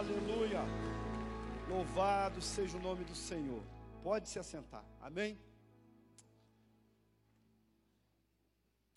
[0.00, 0.62] Aleluia.
[1.68, 3.62] Louvado seja o nome do Senhor.
[4.02, 4.82] Pode se assentar.
[4.98, 5.38] Amém?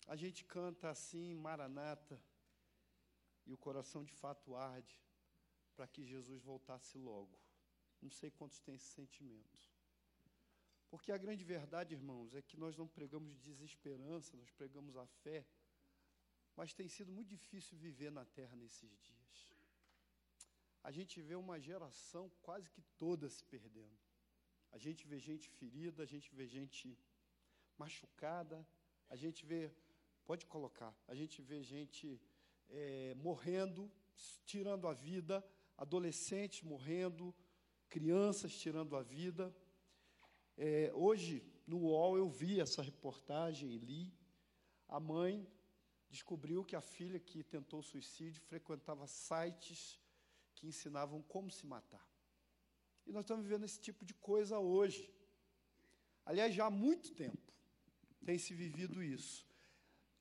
[0.08, 2.18] A gente canta assim, Maranata,
[3.44, 4.98] e o coração de fato arde
[5.76, 7.38] para que Jesus voltasse logo.
[8.00, 9.60] Não sei quantos têm esse sentimento.
[10.88, 15.44] Porque a grande verdade, irmãos, é que nós não pregamos desesperança, nós pregamos a fé,
[16.56, 19.53] mas tem sido muito difícil viver na terra nesses dias.
[20.88, 23.98] A gente vê uma geração quase que toda se perdendo.
[24.70, 26.98] A gente vê gente ferida, a gente vê gente
[27.78, 28.56] machucada,
[29.08, 29.72] a gente vê,
[30.26, 32.20] pode colocar, a gente vê gente
[32.68, 33.90] é, morrendo,
[34.44, 35.42] tirando a vida,
[35.74, 37.34] adolescentes morrendo,
[37.88, 39.56] crianças tirando a vida.
[40.54, 44.12] É, hoje, no UOL, eu vi essa reportagem li.
[44.86, 45.50] A mãe
[46.10, 50.03] descobriu que a filha que tentou suicídio frequentava sites
[50.66, 52.06] ensinavam como se matar.
[53.06, 55.12] E nós estamos vivendo esse tipo de coisa hoje.
[56.24, 57.52] Aliás, já há muito tempo
[58.24, 59.46] tem se vivido isso.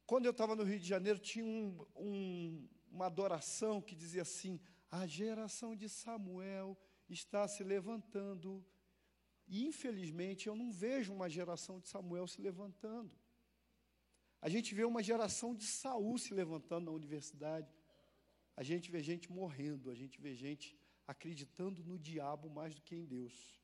[0.05, 4.59] Quando eu estava no Rio de Janeiro, tinha um, um, uma adoração que dizia assim:
[4.91, 6.78] a geração de Samuel
[7.09, 8.63] está se levantando.
[9.47, 13.11] E, infelizmente, eu não vejo uma geração de Samuel se levantando.
[14.41, 17.73] A gente vê uma geração de Saul se levantando na universidade.
[18.56, 22.96] A gente vê gente morrendo, a gente vê gente acreditando no diabo mais do que
[22.96, 23.59] em Deus.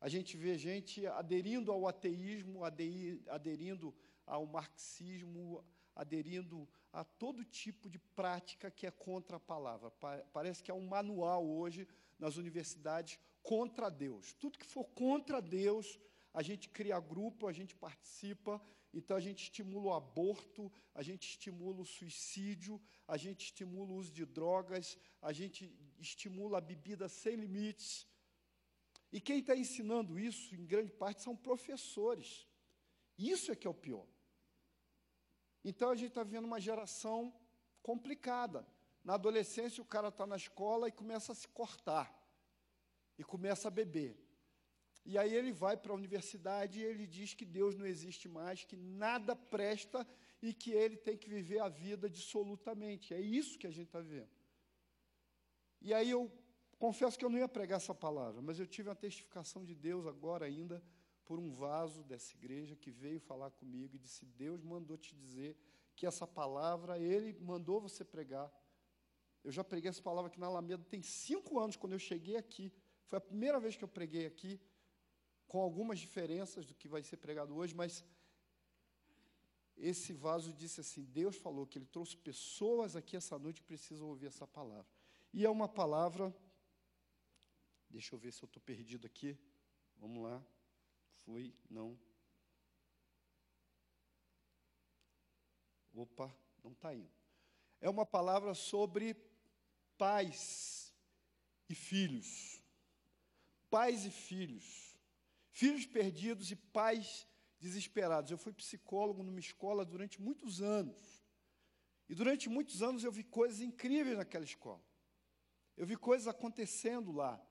[0.00, 3.94] A gente vê gente aderindo ao ateísmo, aderindo
[4.26, 9.90] ao marxismo, aderindo a todo tipo de prática que é contra a palavra.
[10.32, 14.32] Parece que há um manual hoje nas universidades contra Deus.
[14.34, 15.98] Tudo que for contra Deus,
[16.32, 18.60] a gente cria grupo, a gente participa,
[18.98, 23.96] então a gente estimula o aborto, a gente estimula o suicídio, a gente estimula o
[23.96, 28.06] uso de drogas, a gente estimula a bebida sem limites.
[29.12, 32.48] E quem está ensinando isso, em grande parte, são professores.
[33.18, 34.08] Isso é que é o pior.
[35.62, 37.38] Então a gente está vendo uma geração
[37.82, 38.66] complicada.
[39.04, 42.10] Na adolescência, o cara está na escola e começa a se cortar,
[43.18, 44.25] e começa a beber.
[45.08, 48.64] E aí ele vai para a universidade e ele diz que Deus não existe mais,
[48.64, 50.04] que nada presta
[50.42, 53.14] e que ele tem que viver a vida dissolutamente.
[53.14, 54.28] É isso que a gente está vivendo.
[55.80, 56.28] E aí eu
[56.76, 60.08] confesso que eu não ia pregar essa palavra, mas eu tive uma testificação de Deus
[60.08, 60.82] agora ainda
[61.24, 65.56] por um vaso dessa igreja que veio falar comigo e disse: Deus mandou te dizer
[65.94, 68.52] que essa palavra, Ele mandou você pregar.
[69.44, 72.72] Eu já preguei essa palavra aqui na Alameda tem cinco anos, quando eu cheguei aqui.
[73.06, 74.60] Foi a primeira vez que eu preguei aqui
[75.46, 78.04] com algumas diferenças do que vai ser pregado hoje, mas
[79.76, 84.08] esse vaso disse assim: Deus falou que Ele trouxe pessoas aqui essa noite que precisam
[84.08, 84.86] ouvir essa palavra.
[85.32, 86.34] E é uma palavra.
[87.90, 89.38] Deixa eu ver se eu estou perdido aqui.
[89.98, 90.42] Vamos lá.
[91.24, 91.98] Fui, não.
[95.94, 97.10] Opa, não está indo.
[97.80, 99.14] É uma palavra sobre
[99.96, 100.94] pais
[101.68, 102.60] e filhos.
[103.70, 104.85] Pais e filhos.
[105.56, 107.26] Filhos perdidos e pais
[107.58, 108.30] desesperados.
[108.30, 111.24] Eu fui psicólogo numa escola durante muitos anos.
[112.10, 114.84] E durante muitos anos eu vi coisas incríveis naquela escola.
[115.74, 117.42] Eu vi coisas acontecendo lá.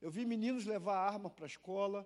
[0.00, 2.04] Eu vi meninos levar arma para a escola,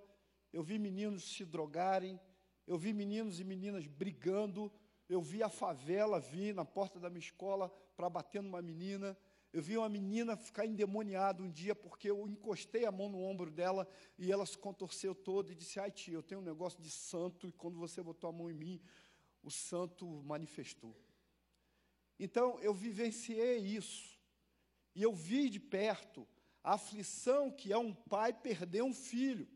[0.53, 2.21] eu vi meninos se drogarem,
[2.67, 4.71] eu vi meninos e meninas brigando,
[5.09, 9.17] eu vi a favela vir na porta da minha escola para bater numa menina,
[9.53, 13.51] eu vi uma menina ficar endemoniada um dia porque eu encostei a mão no ombro
[13.51, 13.89] dela
[14.19, 17.49] e ela se contorceu toda e disse: Ai, tia, eu tenho um negócio de santo
[17.49, 18.81] e quando você botou a mão em mim,
[19.43, 20.95] o santo manifestou.
[22.19, 24.19] Então, eu vivenciei isso
[24.95, 26.29] e eu vi de perto
[26.63, 29.49] a aflição que é um pai perder um filho.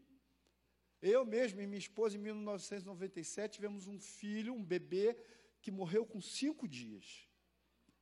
[1.03, 5.17] Eu mesmo e minha esposa, em 1997, tivemos um filho, um bebê,
[5.61, 7.29] que morreu com cinco dias.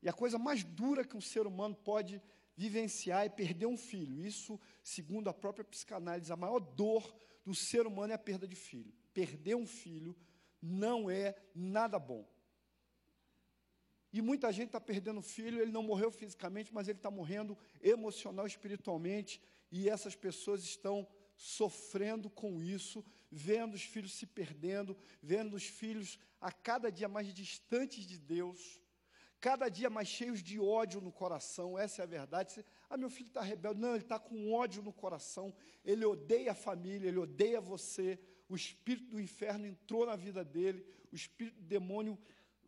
[0.03, 2.23] E a coisa mais dura que um ser humano pode
[2.57, 4.21] vivenciar é perder um filho.
[4.21, 7.15] Isso, segundo a própria psicanálise, a maior dor
[7.45, 8.93] do ser humano é a perda de filho.
[9.13, 10.17] Perder um filho
[10.61, 12.29] não é nada bom.
[14.13, 18.47] E muita gente está perdendo filho, ele não morreu fisicamente, mas ele está morrendo emocional,
[18.47, 19.41] espiritualmente,
[19.71, 26.19] e essas pessoas estão sofrendo com isso, vendo os filhos se perdendo, vendo os filhos
[26.41, 28.80] a cada dia mais distantes de Deus
[29.41, 32.65] cada dia mais cheios de ódio no coração, essa é a verdade.
[32.89, 33.81] ah, meu filho está rebelde.
[33.81, 35.55] Não, ele está com ódio no coração,
[35.85, 38.19] ele odeia a família, ele odeia você.
[38.49, 42.19] O espírito do inferno entrou na vida dele, o espírito do demônio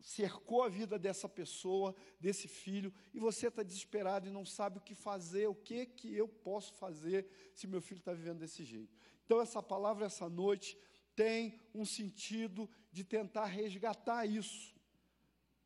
[0.01, 4.81] cercou a vida dessa pessoa, desse filho, e você está desesperado e não sabe o
[4.81, 8.93] que fazer, o que que eu posso fazer se meu filho está vivendo desse jeito.
[9.25, 10.77] Então, essa palavra, essa noite,
[11.15, 14.72] tem um sentido de tentar resgatar isso,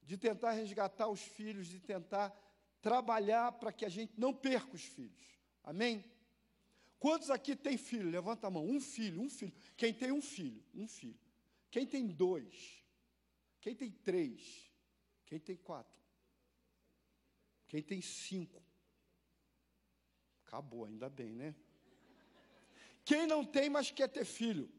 [0.07, 2.33] de tentar resgatar os filhos, de tentar
[2.81, 5.37] trabalhar para que a gente não perca os filhos.
[5.61, 6.03] Amém?
[6.97, 8.09] Quantos aqui tem filho?
[8.09, 8.65] Levanta a mão.
[8.65, 9.53] Um filho, um filho.
[9.75, 10.63] Quem tem um filho?
[10.73, 11.19] Um filho.
[11.69, 12.81] Quem tem dois?
[13.59, 14.71] Quem tem três?
[15.25, 16.01] Quem tem quatro?
[17.67, 18.63] Quem tem cinco?
[20.45, 21.53] Acabou, ainda bem, né?
[23.03, 24.71] Quem não tem, mas quer ter filho?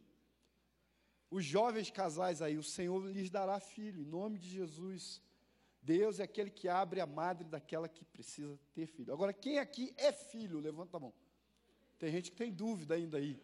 [1.31, 5.21] Os jovens casais aí, o Senhor lhes dará filho, em nome de Jesus.
[5.83, 9.13] Deus é aquele que abre a madre daquela que precisa ter filho.
[9.13, 10.59] Agora, quem aqui é filho?
[10.59, 11.13] Levanta a mão.
[11.99, 13.39] Tem gente que tem dúvida ainda aí.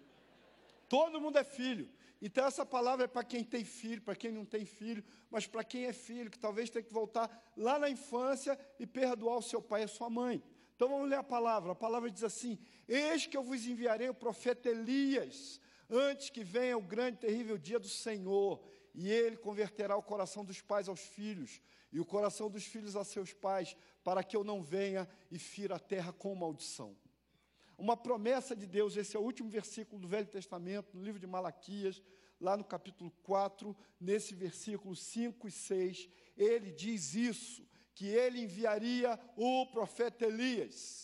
[0.89, 1.89] Todo mundo é filho.
[2.23, 5.63] Então, essa palavra é para quem tem filho, para quem não tem filho, mas para
[5.63, 9.61] quem é filho, que talvez tenha que voltar lá na infância e perdoar o seu
[9.61, 10.43] pai e a sua mãe.
[10.75, 11.73] Então, vamos ler a palavra.
[11.73, 12.59] A palavra diz assim:
[12.89, 15.61] Eis que eu vos enviarei o profeta Elias,
[15.97, 18.61] antes que venha o grande e terrível dia do Senhor,
[18.95, 21.61] e ele converterá o coração dos pais aos filhos,
[21.93, 25.77] e o coração dos filhos a seus pais, para que eu não venha e fira
[25.77, 26.97] a terra com maldição
[27.77, 31.27] uma promessa de Deus, esse é o último versículo do Velho Testamento, no livro de
[31.27, 32.03] Malaquias,
[32.41, 39.19] lá no capítulo 4, nesse versículo 5 e 6, ele diz isso, que ele enviaria
[39.37, 41.04] o profeta Elias.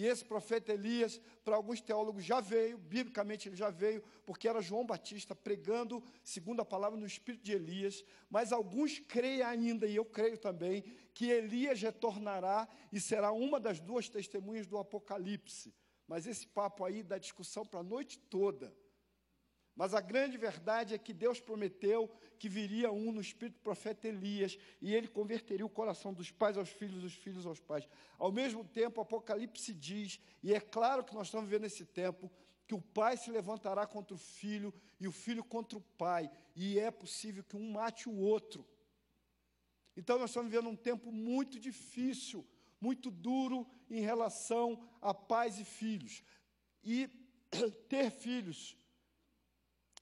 [0.00, 4.62] E esse profeta Elias, para alguns teólogos, já veio, biblicamente ele já veio, porque era
[4.62, 8.02] João Batista pregando, segundo a palavra, no espírito de Elias.
[8.30, 13.78] Mas alguns creem ainda, e eu creio também, que Elias retornará e será uma das
[13.78, 15.74] duas testemunhas do Apocalipse.
[16.08, 18.74] Mas esse papo aí dá discussão para a noite toda.
[19.80, 22.06] Mas a grande verdade é que Deus prometeu
[22.38, 26.58] que viria um no espírito do profeta Elias e ele converteria o coração dos pais
[26.58, 27.88] aos filhos, dos filhos aos pais.
[28.18, 32.30] Ao mesmo tempo, o Apocalipse diz, e é claro que nós estamos vivendo esse tempo,
[32.68, 36.78] que o pai se levantará contra o filho e o filho contra o pai, e
[36.78, 38.68] é possível que um mate o outro.
[39.96, 42.46] Então, nós estamos vivendo um tempo muito difícil,
[42.78, 46.22] muito duro em relação a pais e filhos.
[46.84, 47.08] E
[47.88, 48.78] ter filhos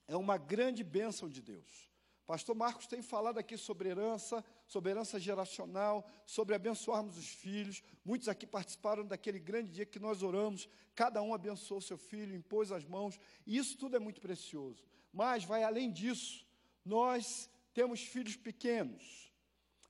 [0.09, 1.87] é uma grande bênção de Deus.
[2.25, 7.83] Pastor Marcos tem falado aqui sobre herança, sobre herança geracional, sobre abençoarmos os filhos.
[8.03, 12.71] Muitos aqui participaram daquele grande dia que nós oramos, cada um abençoou seu filho, impôs
[12.71, 14.83] as mãos, e isso tudo é muito precioso.
[15.13, 16.45] Mas vai além disso.
[16.83, 19.31] Nós temos filhos pequenos,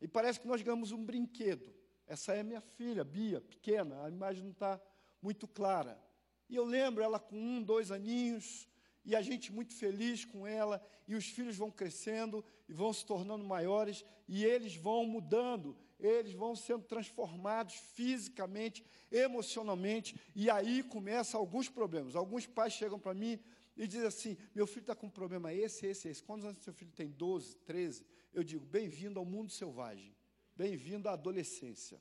[0.02, 1.74] e parece que nós ganhamos um brinquedo.
[2.06, 4.82] Essa é minha filha, Bia, pequena, a imagem não está
[5.22, 6.02] muito clara.
[6.50, 8.68] E eu lembro ela com um, dois aninhos,
[9.10, 13.04] e a gente muito feliz com ela, e os filhos vão crescendo e vão se
[13.04, 21.40] tornando maiores, e eles vão mudando, eles vão sendo transformados fisicamente, emocionalmente, e aí começam
[21.40, 22.16] alguns problemas.
[22.16, 23.40] Alguns pais chegam para mim
[23.76, 26.24] e dizem assim: meu filho está com um problema esse, esse, esse.
[26.24, 27.10] Quantos anos seu filho tem?
[27.10, 28.06] 12, 13?
[28.32, 30.16] Eu digo: bem-vindo ao mundo selvagem.
[30.56, 32.00] Bem-vindo à adolescência.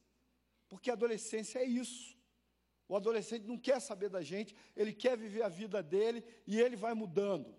[0.69, 2.18] Porque a adolescência é isso.
[2.89, 6.75] O adolescente não quer saber da gente, ele quer viver a vida dele e ele
[6.75, 7.55] vai mudando.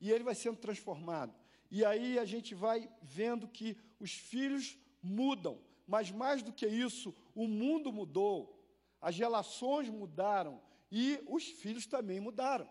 [0.00, 1.34] E ele vai sendo transformado.
[1.70, 7.14] E aí a gente vai vendo que os filhos mudam, mas mais do que isso,
[7.34, 8.60] o mundo mudou,
[9.00, 10.60] as relações mudaram
[10.90, 12.68] e os filhos também mudaram.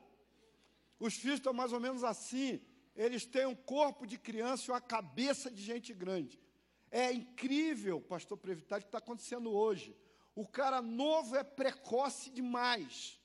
[0.99, 2.61] Os filhos estão mais ou menos assim,
[2.95, 6.39] eles têm um corpo de criança e uma cabeça de gente grande.
[6.89, 9.95] É incrível, pastor Previtário, o que está acontecendo hoje.
[10.35, 13.19] O cara novo é precoce demais.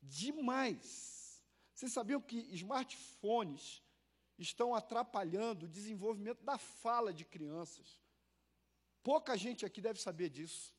[0.00, 1.44] Demais.
[1.74, 3.82] Vocês sabiam que smartphones
[4.38, 8.00] estão atrapalhando o desenvolvimento da fala de crianças?
[9.02, 10.72] Pouca gente aqui deve saber disso.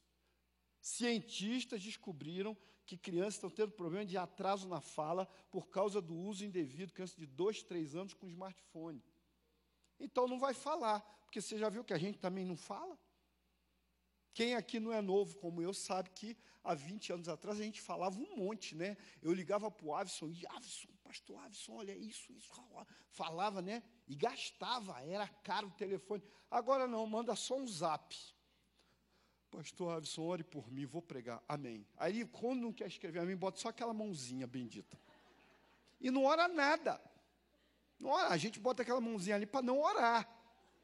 [0.81, 6.45] Cientistas descobriram que crianças estão tendo problema de atraso na fala por causa do uso
[6.45, 9.03] indevido, crianças de 2, 3 anos com smartphone.
[9.99, 12.97] Então não vai falar, porque você já viu que a gente também não fala?
[14.35, 17.79] Quem aqui não é novo como eu sabe que há 20 anos atrás a gente
[17.79, 18.97] falava um monte, né?
[19.21, 22.51] Eu ligava para o Avison, e Avison, pastor Avison, olha isso, isso,
[23.11, 23.81] falava, né?
[24.05, 26.21] E gastava, era caro o telefone.
[26.51, 28.13] Agora não, manda só um zap.
[29.49, 31.41] Pastor Avison, ore por mim, vou pregar.
[31.47, 31.87] Amém.
[31.95, 34.99] Aí, quando não quer escrever amém, bota só aquela mãozinha bendita.
[36.01, 37.01] E não ora nada.
[37.97, 40.29] Não ora, a gente bota aquela mãozinha ali para não orar.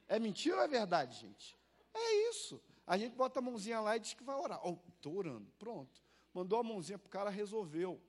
[0.07, 1.59] É mentira ou é verdade, gente?
[1.93, 2.63] É isso.
[2.91, 4.59] A gente bota a mãozinha lá e diz que vai orar.
[4.67, 5.49] Oh, estou orando.
[5.57, 6.03] Pronto.
[6.33, 8.01] Mandou a mãozinha para o cara, resolveu.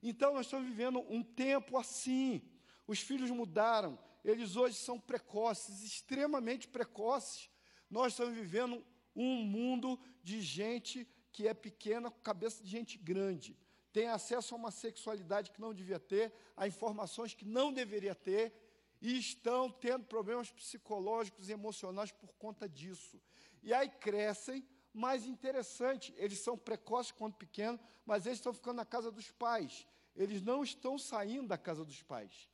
[0.00, 2.40] Então, nós estamos vivendo um tempo assim.
[2.86, 3.98] Os filhos mudaram.
[4.24, 7.50] eles hoje são precoces, extremamente precoces.
[7.90, 8.86] Nós estamos vivendo
[9.16, 13.58] um mundo de gente que é pequena, com cabeça de gente grande.
[13.92, 18.54] Tem acesso a uma sexualidade que não devia ter, a informações que não deveria ter,
[19.00, 23.20] e estão tendo problemas psicológicos e emocionais por conta disso.
[23.62, 28.84] E aí crescem, mais interessante, eles são precoces quando pequenos, mas eles estão ficando na
[28.84, 29.86] casa dos pais.
[30.14, 32.50] Eles não estão saindo da casa dos pais.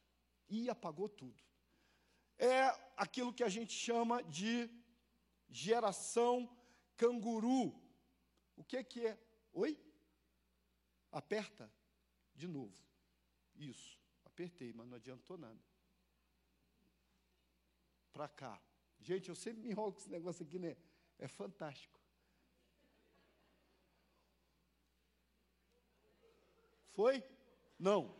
[0.48, 1.42] E apagou tudo.
[2.38, 4.70] É aquilo que a gente chama de
[5.48, 6.48] geração
[6.96, 7.74] canguru.
[8.56, 9.18] O que, que é?
[9.52, 9.78] Oi?
[11.10, 11.72] Aperta
[12.34, 12.76] de novo.
[13.56, 13.98] Isso.
[14.24, 15.58] Apertei, mas não adiantou nada.
[18.12, 18.62] Para cá.
[19.00, 20.76] Gente, eu sempre me enrolo com esse negócio aqui, né?
[21.18, 21.98] É fantástico.
[26.92, 27.24] Foi?
[27.78, 28.14] Não.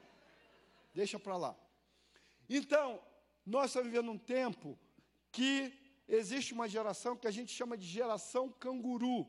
[0.95, 1.57] Deixa para lá.
[2.49, 3.03] Então,
[3.45, 4.79] nós estamos vivendo um tempo
[5.31, 5.73] que
[6.09, 9.29] existe uma geração que a gente chama de geração canguru.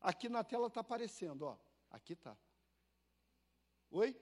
[0.00, 1.58] Aqui na tela está aparecendo, ó.
[1.90, 2.36] Aqui está.
[3.90, 4.18] Oi?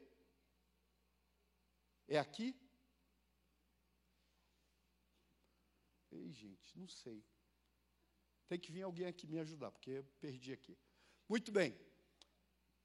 [2.06, 2.54] É aqui?
[6.10, 7.22] Ei, gente, não sei.
[8.48, 10.76] Tem que vir alguém aqui me ajudar, porque eu perdi aqui.
[11.28, 11.78] Muito bem.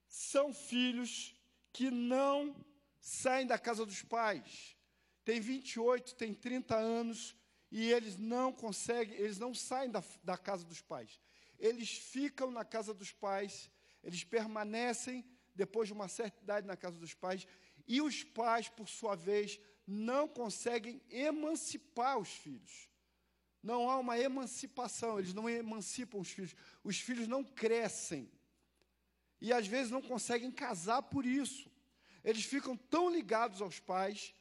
[0.07, 1.33] São filhos
[1.71, 2.55] que não
[2.99, 4.77] saem da casa dos pais.
[5.23, 7.35] Tem 28, tem 30 anos
[7.71, 11.19] e eles não conseguem, eles não saem da, da casa dos pais.
[11.57, 13.71] Eles ficam na casa dos pais,
[14.03, 17.47] eles permanecem depois de uma certa idade na casa dos pais,
[17.87, 22.89] e os pais, por sua vez, não conseguem emancipar os filhos.
[23.63, 26.53] Não há uma emancipação, eles não emancipam os filhos.
[26.83, 28.29] Os filhos não crescem.
[29.39, 31.71] E às vezes não conseguem casar por isso.
[32.25, 34.35] Eles ficam tão ligados aos pais,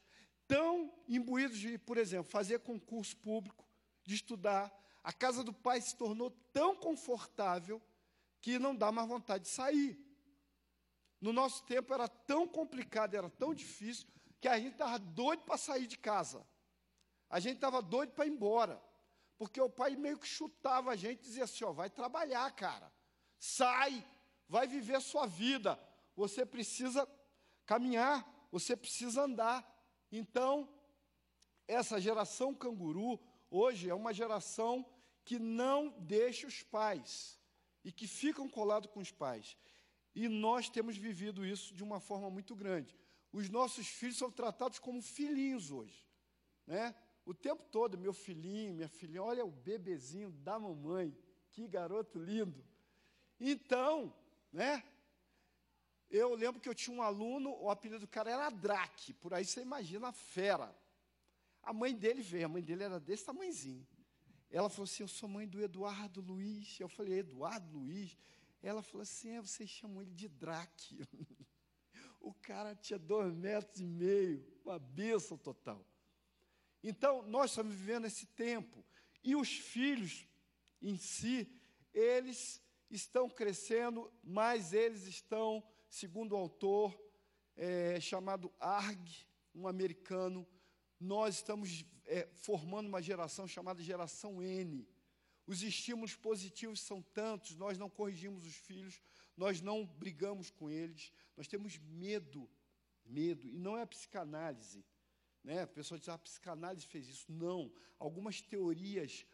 [0.45, 3.65] tão imbuídos de, por exemplo, fazer concurso público,
[4.03, 4.71] de estudar.
[5.01, 7.81] A casa do pai se tornou tão confortável
[8.41, 9.97] que não dá mais vontade de sair.
[11.19, 14.05] No nosso tempo era tão complicado, era tão difícil,
[14.41, 16.45] que a gente estava doido para sair de casa.
[17.29, 18.81] A gente estava doido para ir embora.
[19.37, 22.91] Porque o pai meio que chutava a gente e dizia assim: ó, vai trabalhar, cara.
[23.39, 24.05] Sai,
[24.47, 25.79] vai viver a sua vida.
[26.15, 27.07] Você precisa
[27.65, 29.67] caminhar, você precisa andar.
[30.11, 30.69] Então,
[31.67, 34.85] essa geração canguru, hoje, é uma geração
[35.25, 37.39] que não deixa os pais
[37.83, 39.57] e que ficam colados com os pais.
[40.15, 42.95] E nós temos vivido isso de uma forma muito grande.
[43.31, 46.05] Os nossos filhos são tratados como filhinhos hoje.
[46.67, 46.95] Né?
[47.25, 51.17] O tempo todo, meu filhinho, minha filhinha, olha o bebezinho da mamãe,
[51.51, 52.63] que garoto lindo.
[53.39, 54.13] Então,
[54.51, 54.83] né?
[56.09, 59.45] Eu lembro que eu tinha um aluno, o apelido do cara era Draque, por aí
[59.45, 60.75] você imagina a fera.
[61.61, 63.87] A mãe dele veio, a mãe dele era desse tamanhozinho.
[64.51, 66.79] Ela falou assim: Eu sou mãe do Eduardo Luiz.
[66.79, 68.15] Eu falei: Eduardo Luiz?
[68.61, 70.99] Ela falou assim: é, vocês chamam ele de Drake.
[72.21, 75.83] o cara tinha dois metros e meio, uma bênção total.
[76.83, 78.85] Então, nós estamos vivendo esse tempo.
[79.23, 80.27] E os filhos
[80.81, 81.49] em si,
[81.93, 86.93] eles estão crescendo, mas eles estão, segundo o autor,
[87.55, 89.09] é, chamado Arg,
[89.55, 90.45] um americano,
[90.99, 94.87] nós estamos é, formando uma geração chamada geração N.
[95.45, 99.01] Os estímulos positivos são tantos, nós não corrigimos os filhos,
[99.35, 102.49] nós não brigamos com eles, nós temos medo,
[103.05, 104.85] medo, e não é psicanálise.
[105.43, 105.63] Né?
[105.63, 107.31] A pessoa diz, ah, a psicanálise fez isso.
[107.31, 107.71] Não.
[107.99, 109.25] Algumas teorias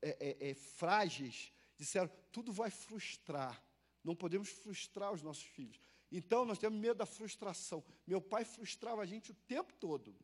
[0.00, 3.62] é, é, é, frágeis disseram, tudo vai frustrar.
[4.04, 5.80] Não podemos frustrar os nossos filhos.
[6.10, 7.84] Então, nós temos medo da frustração.
[8.06, 10.14] Meu pai frustrava a gente o tempo todo.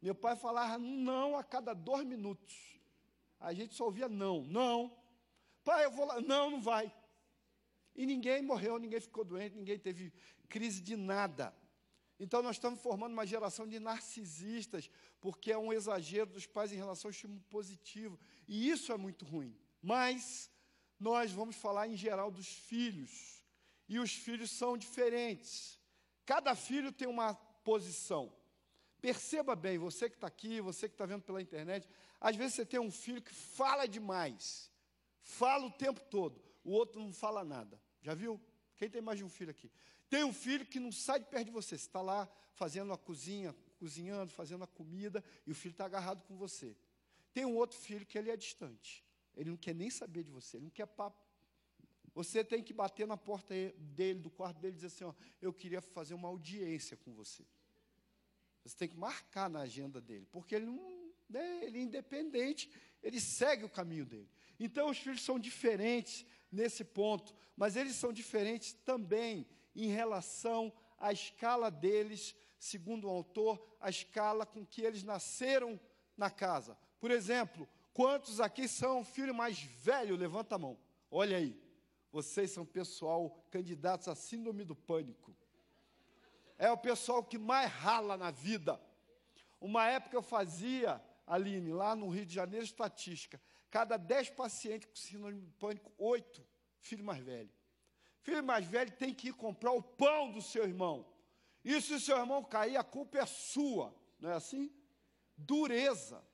[0.00, 2.72] Meu pai falava não a cada dois minutos
[3.42, 4.96] a gente só ouvia não, não.
[5.64, 6.20] Pai, eu vou lá.
[6.20, 6.94] Não, não vai.
[7.94, 10.12] E ninguém morreu, ninguém ficou doente, ninguém teve
[10.48, 11.52] crise de nada.
[12.22, 14.88] Então, nós estamos formando uma geração de narcisistas,
[15.20, 18.16] porque é um exagero dos pais em relação ao estímulo positivo.
[18.46, 19.58] E isso é muito ruim.
[19.82, 20.48] Mas,
[21.00, 23.42] nós vamos falar em geral dos filhos.
[23.88, 25.80] E os filhos são diferentes.
[26.24, 28.32] Cada filho tem uma posição.
[29.00, 31.88] Perceba bem, você que está aqui, você que está vendo pela internet,
[32.20, 34.70] às vezes você tem um filho que fala demais,
[35.22, 37.82] fala o tempo todo, o outro não fala nada.
[38.00, 38.40] Já viu?
[38.76, 39.72] Quem tem mais de um filho aqui?
[40.12, 41.68] Tem um filho que não sai de perto de você.
[41.70, 46.22] Você está lá fazendo a cozinha, cozinhando, fazendo a comida, e o filho está agarrado
[46.24, 46.76] com você.
[47.32, 49.02] Tem um outro filho que ele é distante.
[49.34, 51.16] Ele não quer nem saber de você, ele não quer papo.
[52.14, 55.50] Você tem que bater na porta dele, do quarto dele, e dizer assim: ó, eu
[55.50, 57.42] queria fazer uma audiência com você.
[58.66, 62.70] Você tem que marcar na agenda dele, porque ele não, né, ele é independente,
[63.02, 64.28] ele segue o caminho dele.
[64.60, 71.12] Então os filhos são diferentes nesse ponto, mas eles são diferentes também em relação à
[71.12, 75.80] escala deles, segundo o autor, a escala com que eles nasceram
[76.16, 76.76] na casa.
[77.00, 80.16] Por exemplo, quantos aqui são filho mais velho?
[80.16, 80.78] Levanta a mão.
[81.10, 81.60] Olha aí.
[82.12, 85.34] Vocês são pessoal candidatos a síndrome do pânico.
[86.58, 88.80] É o pessoal que mais rala na vida.
[89.58, 93.40] Uma época eu fazia, Aline, lá no Rio de Janeiro, estatística.
[93.70, 96.46] Cada dez pacientes com síndrome do pânico, oito,
[96.78, 97.50] filho mais velho.
[98.22, 101.06] Filho mais velho tem que ir comprar o pão do seu irmão.
[101.64, 103.94] E se o seu irmão cair, a culpa é sua.
[104.18, 104.72] Não é assim?
[105.36, 106.24] Dureza.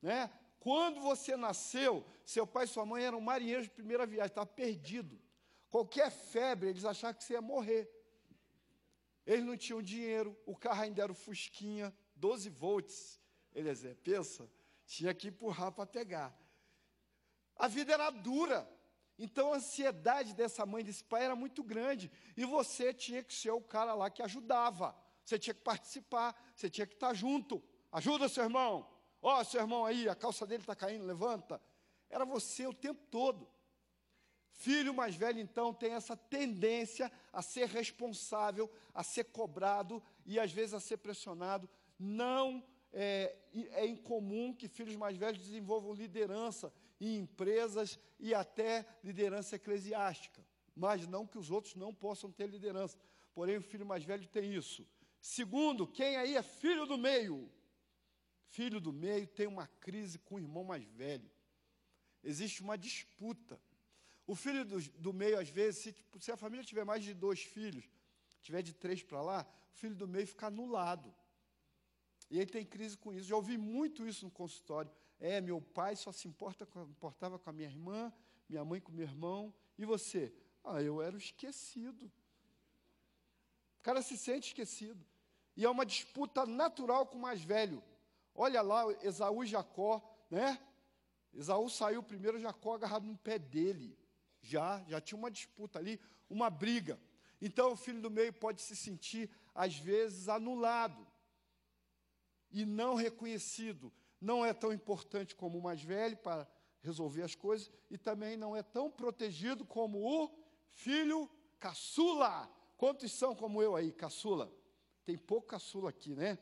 [0.00, 0.30] Né?
[0.58, 5.20] Quando você nasceu, seu pai e sua mãe eram marinheiros de primeira viagem, estava perdido.
[5.68, 7.90] Qualquer febre, eles achavam que você ia morrer.
[9.26, 13.20] Eles não tinham dinheiro, o carro ainda era o Fusquinha, 12 volts.
[13.54, 14.50] Eles, pensa,
[14.86, 16.34] tinha que empurrar para pegar.
[17.56, 18.68] A vida era dura.
[19.18, 22.10] Então a ansiedade dessa mãe, desse pai era muito grande.
[22.36, 24.96] E você tinha que ser o cara lá que ajudava.
[25.24, 27.62] Você tinha que participar, você tinha que estar junto.
[27.92, 28.88] Ajuda seu irmão.
[29.22, 31.60] Ó, oh, seu irmão aí, a calça dele está caindo, levanta.
[32.10, 33.48] Era você o tempo todo.
[34.50, 40.52] Filho mais velho, então, tem essa tendência a ser responsável, a ser cobrado e às
[40.52, 41.68] vezes a ser pressionado.
[41.98, 43.34] Não é,
[43.72, 46.72] é incomum que filhos mais velhos desenvolvam liderança
[47.06, 50.44] em empresas e até liderança eclesiástica.
[50.74, 52.98] Mas não que os outros não possam ter liderança.
[53.34, 54.86] Porém, o filho mais velho tem isso.
[55.20, 57.50] Segundo, quem aí é filho do meio?
[58.54, 61.28] filho do meio tem uma crise com o irmão mais velho.
[62.22, 63.60] Existe uma disputa.
[64.26, 67.12] O filho do, do meio, às vezes, se, tipo, se, a família tiver mais de
[67.12, 67.84] dois filhos,
[68.40, 71.12] tiver de três para lá, o filho do meio fica anulado.
[72.30, 73.28] E ele tem crise com isso.
[73.28, 74.90] Já ouvi muito isso no consultório.
[75.20, 78.12] É, meu pai só se importa importava com a minha irmã,
[78.48, 79.54] minha mãe com meu irmão.
[79.78, 80.32] E você?
[80.62, 82.06] Ah, eu era o esquecido.
[83.78, 85.04] O cara se sente esquecido.
[85.56, 87.82] E é uma disputa natural com o mais velho.
[88.34, 90.58] Olha lá, Esaú e Jacó, né?
[91.32, 93.96] Esaú saiu primeiro, Jacó agarrado no pé dele.
[94.40, 97.00] Já, já tinha uma disputa ali, uma briga.
[97.40, 101.06] Então o filho do meio pode se sentir, às vezes, anulado
[102.50, 103.92] e não reconhecido.
[104.24, 106.48] Não é tão importante como o mais velho para
[106.80, 110.30] resolver as coisas e também não é tão protegido como o
[110.70, 112.50] filho caçula.
[112.78, 114.50] Quantos são como eu aí, caçula?
[115.04, 116.38] Tem pouco caçula aqui, né?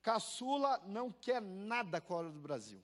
[0.00, 2.80] Caçula não quer nada com a hora do Brasil.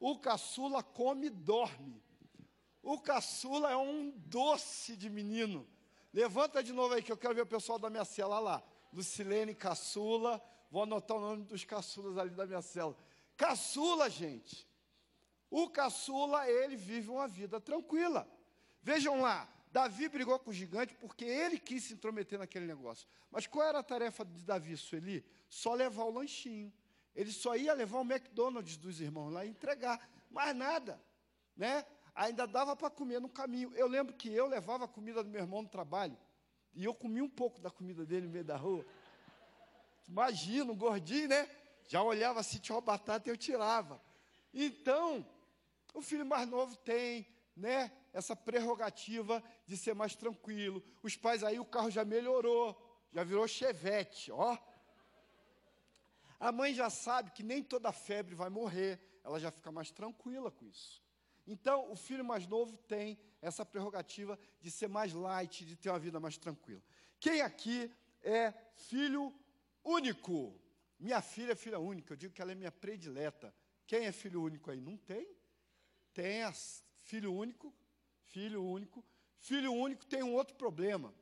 [0.00, 2.02] O caçula come e dorme.
[2.82, 5.68] O caçula é um doce de menino.
[6.12, 8.60] Levanta de novo aí que eu quero ver o pessoal da minha cela lá.
[8.92, 10.42] Lucilene Caçula.
[10.70, 12.96] Vou anotar o nome dos caçulas ali da minha cela.
[13.36, 14.66] Caçula, gente.
[15.50, 18.28] O caçula, ele vive uma vida tranquila.
[18.82, 23.06] Vejam lá, Davi brigou com o gigante porque ele quis se intrometer naquele negócio.
[23.30, 25.24] Mas qual era a tarefa de Davi, Sueli?
[25.48, 26.72] Só levar o lanchinho.
[27.14, 30.08] Ele só ia levar o McDonald's dos irmãos lá e entregar.
[30.30, 31.00] Mais nada.
[31.56, 31.84] Né?
[32.14, 33.72] Ainda dava para comer no caminho.
[33.74, 36.16] Eu lembro que eu levava a comida do meu irmão no trabalho.
[36.74, 38.84] E eu comia um pouco da comida dele no meio da rua.
[40.08, 41.48] Imagina, um gordinho, né?
[41.86, 44.00] Já olhava se tinha uma batata e eu tirava.
[44.52, 45.26] Então,
[45.94, 47.92] o filho mais novo tem, né?
[48.12, 50.82] essa prerrogativa de ser mais tranquilo.
[51.02, 52.76] Os pais aí, o carro já melhorou,
[53.12, 54.56] já virou chevette, ó.
[56.40, 60.50] A mãe já sabe que nem toda febre vai morrer, ela já fica mais tranquila
[60.50, 61.02] com isso.
[61.46, 65.98] Então, o filho mais novo tem essa prerrogativa de ser mais light, de ter uma
[65.98, 66.82] vida mais tranquila.
[67.18, 67.90] Quem aqui
[68.22, 69.32] é filho
[69.84, 70.58] único?
[70.98, 73.54] Minha filha é filha única, eu digo que ela é minha predileta.
[73.86, 74.80] Quem é filho único aí?
[74.80, 75.26] Não tem?
[76.12, 76.42] Tem
[77.04, 77.74] filho único,
[78.24, 79.04] filho único.
[79.38, 81.14] Filho único tem um outro problema.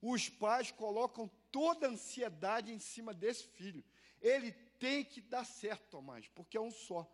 [0.00, 3.84] Os pais colocam toda a ansiedade em cima desse filho.
[4.20, 7.10] Ele tem que dar certo, Tomás, porque é um só.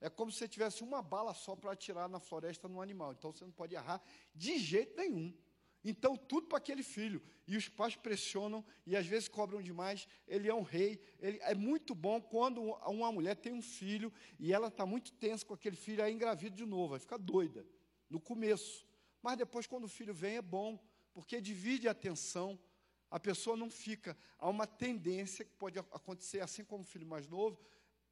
[0.00, 3.12] É como se você tivesse uma bala só para atirar na floresta no animal.
[3.12, 4.02] Então você não pode errar
[4.34, 5.36] de jeito nenhum.
[5.84, 7.22] Então, tudo para aquele filho.
[7.46, 10.06] E os pais pressionam e às vezes cobram demais.
[10.26, 11.00] Ele é um rei.
[11.20, 15.44] Ele, é muito bom quando uma mulher tem um filho e ela está muito tensa
[15.46, 17.64] com aquele filho, aí engravida de novo, vai ficar doida
[18.10, 18.86] no começo.
[19.22, 20.78] Mas depois, quando o filho vem, é bom,
[21.12, 22.58] porque divide a atenção,
[23.10, 24.16] a pessoa não fica.
[24.38, 27.58] Há uma tendência que pode acontecer, assim como o filho mais novo,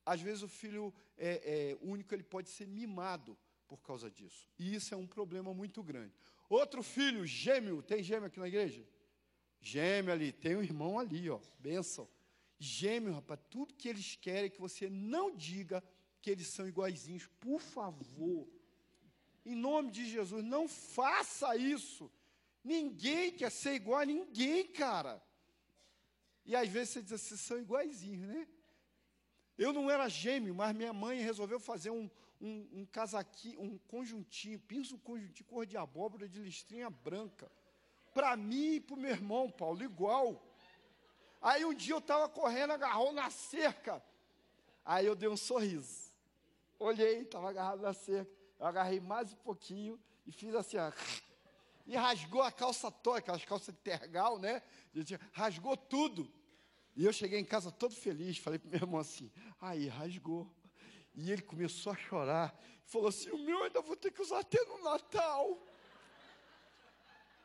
[0.05, 4.48] às vezes o filho é, é, único ele pode ser mimado por causa disso.
[4.59, 6.14] E isso é um problema muito grande.
[6.49, 8.87] Outro filho, gêmeo, tem gêmeo aqui na igreja?
[9.61, 12.09] Gêmeo ali, tem um irmão ali, ó, benção.
[12.59, 15.83] Gêmeo, rapaz, tudo que eles querem é que você não diga
[16.23, 17.27] que eles são iguaizinhos.
[17.41, 18.49] Por favor.
[19.45, 22.11] Em nome de Jesus, não faça isso.
[22.65, 25.23] Ninguém quer ser igual a ninguém, cara.
[26.45, 28.49] E às vezes você diz assim, são iguaizinhos, né?
[29.59, 34.59] Eu não era gêmeo, mas minha mãe resolveu fazer um, um, um casaquinho, um conjuntinho,
[34.61, 37.51] pinça um conjuntinho cor de abóbora de listrinha branca.
[38.12, 40.42] Para mim e para o meu irmão, Paulo, igual.
[41.40, 44.03] Aí um dia eu estava correndo, agarrou na cerca.
[44.85, 46.12] Aí eu dei um sorriso.
[46.79, 48.31] Olhei, estava agarrado na cerca.
[48.59, 50.92] Eu agarrei mais um pouquinho e fiz assim, ó,
[51.87, 54.62] e rasgou a calça toda, aquelas calças de tergal, né?
[55.33, 56.31] Rasgou tudo.
[56.96, 60.51] E eu cheguei em casa todo feliz, falei para meu irmão assim, aí rasgou.
[61.16, 62.55] E ele começou a chorar.
[62.85, 65.66] Falou assim: o meu ainda vou ter que usar até no Natal.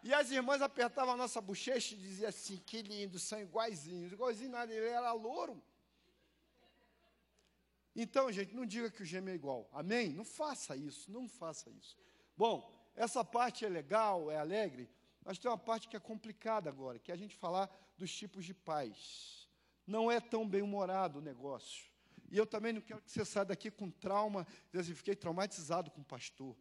[0.03, 4.11] E as irmãs apertavam a nossa bochecha e diziam assim: que lindo, são iguaizinhos.
[4.11, 5.61] Iguaizinho nada, ele era louro.
[7.95, 9.69] Então, gente, não diga que o gêmeo é igual.
[9.73, 10.09] Amém?
[10.09, 11.97] Não faça isso, não faça isso.
[12.37, 14.89] Bom, essa parte é legal, é alegre,
[15.23, 18.45] mas tem uma parte que é complicada agora, que é a gente falar dos tipos
[18.45, 19.49] de pais.
[19.85, 21.90] Não é tão bem-humorado o negócio.
[22.31, 25.99] E eu também não quero que você saia daqui com trauma, assim, fiquei traumatizado com
[25.99, 26.57] o pastor.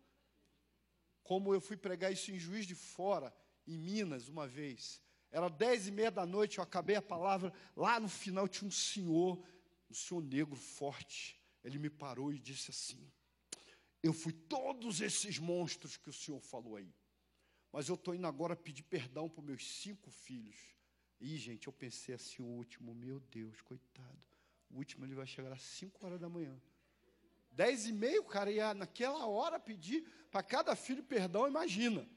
[1.23, 3.33] Como eu fui pregar isso em Juiz de Fora,
[3.65, 5.01] em Minas, uma vez.
[5.31, 7.53] Era dez e meia da noite, eu acabei a palavra.
[7.77, 9.41] Lá no final tinha um senhor,
[9.89, 11.41] um senhor negro forte.
[11.63, 13.09] Ele me parou e disse assim:
[14.03, 16.93] Eu fui todos esses monstros que o senhor falou aí.
[17.71, 20.59] Mas eu estou indo agora pedir perdão para meus cinco filhos.
[21.21, 24.30] E, gente, eu pensei assim, o último, meu Deus, coitado.
[24.71, 26.57] O último ele vai chegar às cinco horas da manhã.
[27.51, 32.09] Dez e meio, cara ia naquela hora pedir para cada filho perdão, imagina.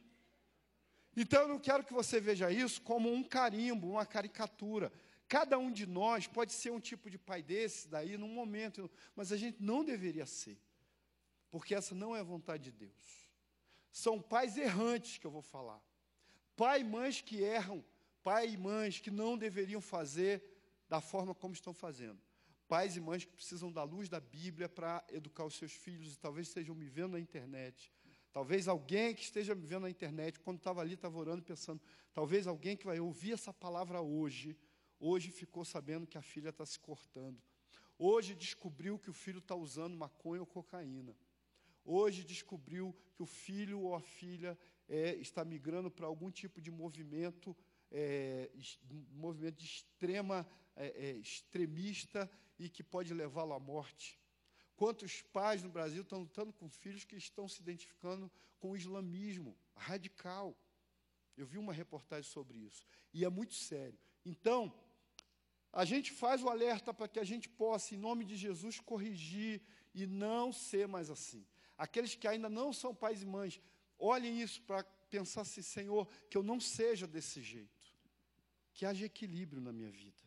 [1.18, 4.92] Então eu não quero que você veja isso como um carimbo, uma caricatura.
[5.28, 9.32] Cada um de nós pode ser um tipo de pai desse daí num momento, mas
[9.32, 10.60] a gente não deveria ser.
[11.50, 13.28] Porque essa não é a vontade de Deus.
[13.92, 15.82] São pais errantes que eu vou falar.
[16.56, 17.84] Pai e mães que erram,
[18.24, 20.44] pai e mães que não deveriam fazer
[20.88, 22.22] da forma como estão fazendo
[22.68, 26.20] pais e mães que precisam da luz da Bíblia para educar os seus filhos e
[26.20, 27.92] talvez estejam me vendo na internet.
[28.32, 31.80] Talvez alguém que esteja me vendo na internet, quando estava ali, estava orando, pensando,
[32.14, 34.58] talvez alguém que vai ouvir essa palavra hoje,
[35.00, 37.40] hoje ficou sabendo que a filha está se cortando.
[37.98, 41.16] Hoje descobriu que o filho está usando maconha ou cocaína.
[41.86, 46.72] Hoje descobriu que o filho ou a filha é, está migrando para algum tipo de
[46.72, 47.56] movimento,
[47.92, 48.50] é,
[49.12, 52.30] movimento de extrema, é, é extremista
[52.64, 54.18] e que pode levá-lo à morte.
[54.78, 59.58] Quantos pais no Brasil estão lutando com filhos que estão se identificando com o islamismo
[59.76, 60.58] radical?
[61.36, 62.88] Eu vi uma reportagem sobre isso.
[63.14, 64.00] E é muito sério.
[64.26, 64.74] Então,
[65.74, 69.62] a gente faz o alerta para que a gente possa, em nome de Jesus, corrigir
[69.94, 71.46] e não ser mais assim.
[71.78, 73.60] Aqueles que ainda não são pais e mães,
[74.00, 77.84] olhem isso para pensar assim, Senhor, que eu não seja desse jeito.
[78.74, 80.23] Que haja equilíbrio na minha vida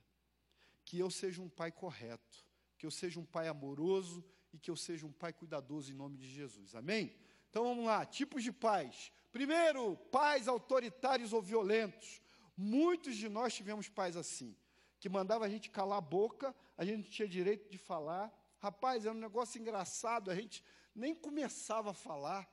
[0.87, 2.46] que eu seja um pai correto,
[2.79, 6.16] que eu seja um pai amoroso e que eu seja um pai cuidadoso em nome
[6.16, 6.77] de Jesus.
[6.77, 7.12] Amém?
[7.51, 9.12] Então vamos lá, tipos de pais.
[9.33, 12.22] Primeiro, pais autoritários ou violentos.
[12.57, 14.57] Muitos de nós tivemos pais assim,
[15.01, 18.33] que mandava a gente calar a boca, a gente não tinha direito de falar.
[18.59, 22.49] Rapaz, era um negócio engraçado, a gente nem começava a falar.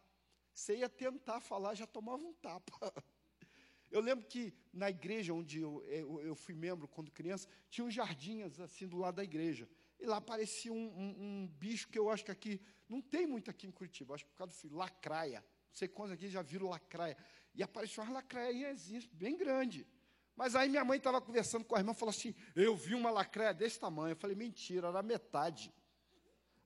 [0.53, 2.91] Você ia tentar falar, já tomava um tapa.
[3.93, 7.93] Eu lembro que na igreja onde eu, eu, eu fui membro quando criança, tinha uns
[7.93, 9.69] jardins assim do lado da igreja.
[9.99, 13.51] E lá aparecia um, um, um, bicho que eu acho que aqui, não tem muito
[13.51, 15.41] aqui em Curitiba, acho que por causa do filho, lacraia.
[15.41, 17.15] Não sei quantos aqui já viram lacraia.
[17.53, 18.75] E apareceu uma lacraia
[19.11, 19.85] bem grande.
[20.35, 23.11] Mas aí minha mãe estava conversando com a irmã e falou assim: Eu vi uma
[23.11, 24.13] lacraia desse tamanho.
[24.13, 25.71] Eu falei: Mentira, era metade.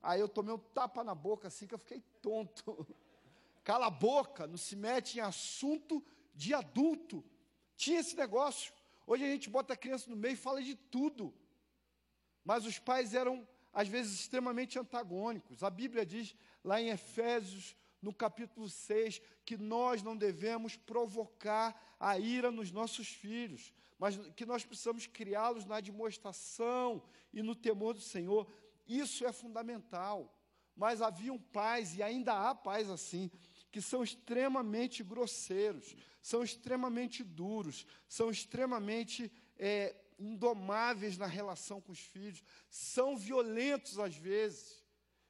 [0.01, 2.87] Aí eu tomei um tapa na boca assim que eu fiquei tonto.
[3.65, 6.01] Cala a boca, não se mete em assunto
[6.37, 7.23] de adulto.
[7.75, 8.71] Tinha esse negócio.
[9.05, 11.33] Hoje a gente bota a criança no meio e fala de tudo.
[12.45, 15.63] Mas os pais eram, às vezes, extremamente antagônicos.
[15.63, 22.17] A Bíblia diz, lá em Efésios, no capítulo 6, que nós não devemos provocar a
[22.19, 28.01] ira nos nossos filhos, mas que nós precisamos criá-los na demonstração e no temor do
[28.01, 28.47] Senhor.
[28.87, 30.33] Isso é fundamental.
[30.75, 33.31] Mas haviam pais, e ainda há pais assim,
[33.71, 41.99] que são extremamente grosseiros, são extremamente duros, são extremamente é, indomáveis na relação com os
[41.99, 44.83] filhos, são violentos às vezes.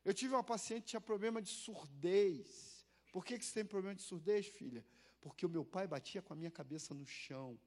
[0.03, 2.85] Eu tive uma paciente que tinha problema de surdez.
[3.11, 4.85] Por que, que você tem problema de surdez, filha?
[5.19, 7.59] Porque o meu pai batia com a minha cabeça no chão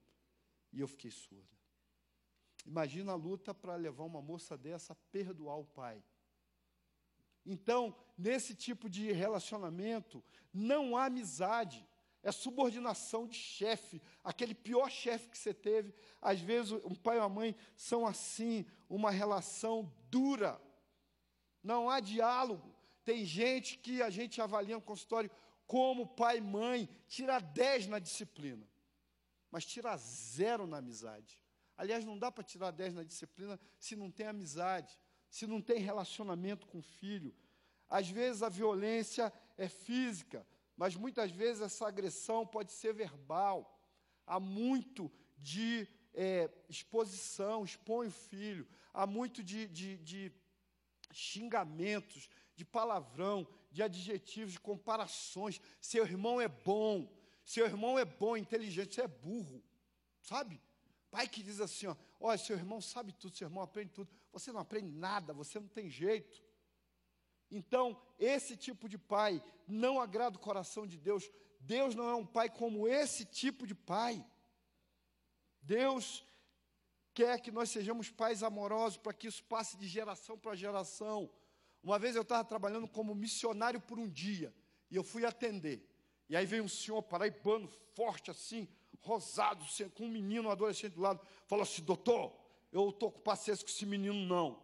[0.72, 1.58] e eu fiquei surda.
[2.64, 6.02] Imagina a luta para levar uma moça dessa a perdoar o pai.
[7.44, 10.22] Então, nesse tipo de relacionamento,
[10.52, 11.86] não há amizade,
[12.22, 15.94] é subordinação de chefe, aquele pior chefe que você teve.
[16.20, 20.60] Às vezes, um pai ou uma mãe são assim, uma relação dura.
[21.62, 22.74] Não há diálogo.
[23.04, 25.30] Tem gente que a gente avalia no consultório
[25.66, 28.68] como pai e mãe, tira 10 na disciplina,
[29.50, 31.40] mas tira zero na amizade.
[31.76, 34.98] Aliás, não dá para tirar 10 na disciplina se não tem amizade,
[35.30, 37.34] se não tem relacionamento com o filho.
[37.88, 43.80] Às vezes a violência é física, mas muitas vezes essa agressão pode ser verbal.
[44.26, 50.32] Há muito de é, exposição, expõe o filho, há muito de, de, de
[51.12, 55.60] xingamentos, de palavrão, de adjetivos, de comparações.
[55.80, 57.10] Seu irmão é bom,
[57.44, 59.62] seu irmão é bom, inteligente, você é burro,
[60.20, 60.60] sabe?
[61.10, 64.52] Pai que diz assim: ó, olha, seu irmão sabe tudo, seu irmão aprende tudo, você
[64.52, 66.42] não aprende nada, você não tem jeito.
[67.50, 71.28] Então, esse tipo de pai não agrada o coração de Deus.
[71.60, 74.24] Deus não é um pai como esse tipo de pai.
[75.60, 76.24] Deus
[77.12, 81.30] quer que nós sejamos pais amorosos para que isso passe de geração para geração.
[81.82, 84.54] Uma vez eu estava trabalhando como missionário por um dia
[84.90, 85.86] e eu fui atender.
[86.28, 88.68] E aí veio um senhor paraibano, forte assim,
[89.00, 89.64] rosado,
[89.94, 92.32] com um menino, um adolescente do lado, falou assim: Doutor,
[92.72, 94.62] eu estou com paciência com esse menino, não.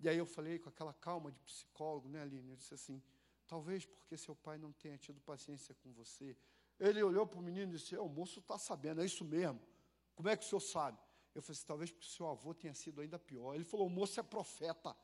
[0.00, 2.50] E aí eu falei com aquela calma de psicólogo, né, Aline?
[2.50, 3.02] Eu disse assim:
[3.46, 6.36] Talvez porque seu pai não tenha tido paciência com você.
[6.78, 9.60] Ele olhou para o menino e disse: O moço está sabendo, é isso mesmo.
[10.14, 10.98] Como é que o senhor sabe?
[11.34, 13.54] Eu falei assim: Talvez porque seu avô tenha sido ainda pior.
[13.54, 14.94] Ele falou: O moço é profeta.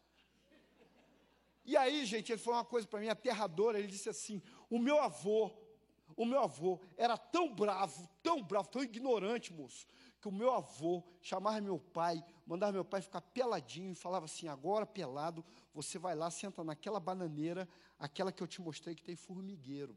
[1.65, 3.79] E aí, gente, ele falou uma coisa para mim aterradora.
[3.79, 5.51] Ele disse assim: O meu avô,
[6.15, 9.87] o meu avô era tão bravo, tão bravo, tão ignorante, moço,
[10.25, 14.49] que o meu avô chamava meu pai, mandava meu pai ficar peladinho e falava assim:
[14.49, 19.15] agora pelado, você vai lá, senta naquela bananeira, aquela que eu te mostrei que tem
[19.17, 19.95] formigueiro.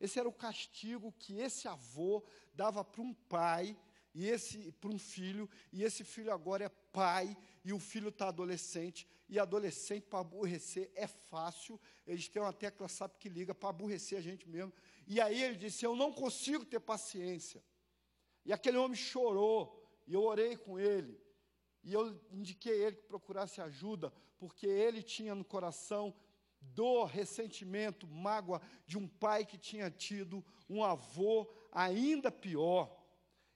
[0.00, 3.78] Esse era o castigo que esse avô dava para um pai
[4.12, 8.26] e esse para um filho, e esse filho agora é pai, e o filho está
[8.26, 13.68] adolescente, e adolescente para aborrecer é fácil, eles têm uma tecla SAP que liga para
[13.68, 14.72] aborrecer a gente mesmo.
[15.06, 17.62] E aí ele disse: Eu não consigo ter paciência.
[18.44, 21.20] E aquele homem chorou, e eu orei com ele,
[21.82, 26.14] e eu indiquei ele que procurasse ajuda, porque ele tinha no coração
[26.60, 32.96] dor, ressentimento, mágoa de um pai que tinha tido um avô ainda pior.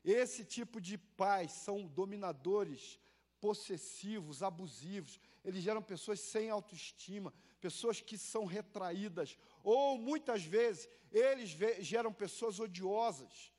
[0.04, 2.98] Esse tipo de pais são dominadores,
[3.40, 5.20] possessivos, abusivos.
[5.44, 9.36] Eles geram pessoas sem autoestima, pessoas que são retraídas.
[9.62, 13.52] Ou, muitas vezes, eles geram pessoas odiosas,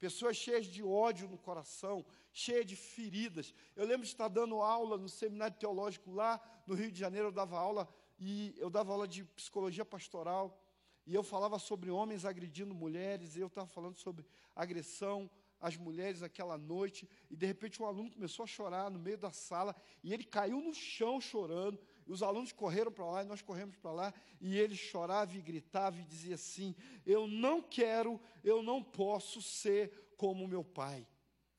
[0.00, 3.54] pessoas cheias de ódio no coração, cheias de feridas.
[3.76, 7.32] Eu lembro de estar dando aula no seminário teológico lá no Rio de Janeiro, eu
[7.32, 7.86] dava aula,
[8.18, 10.58] e eu dava aula de psicologia pastoral,
[11.06, 16.22] e eu falava sobre homens agredindo mulheres, e eu estava falando sobre agressão as mulheres
[16.22, 20.14] aquela noite, e de repente um aluno começou a chorar no meio da sala, e
[20.14, 21.78] ele caiu no chão chorando,
[22.10, 25.98] os alunos correram para lá, e nós corremos para lá, e ele chorava e gritava
[25.98, 26.74] e dizia assim:
[27.06, 31.06] Eu não quero, eu não posso ser como meu pai,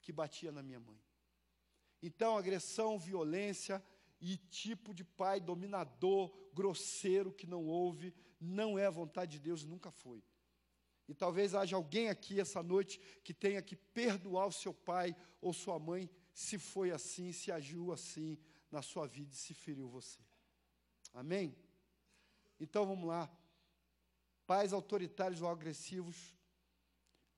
[0.01, 0.99] que batia na minha mãe.
[2.01, 3.83] Então, agressão, violência
[4.19, 9.63] e tipo de pai dominador, grosseiro, que não ouve, não é a vontade de Deus,
[9.63, 10.23] nunca foi.
[11.07, 15.53] E talvez haja alguém aqui essa noite que tenha que perdoar o seu pai ou
[15.53, 18.37] sua mãe se foi assim, se agiu assim
[18.71, 20.19] na sua vida e se feriu você.
[21.13, 21.55] Amém?
[22.59, 23.29] Então vamos lá.
[24.45, 26.35] Pais autoritários ou agressivos,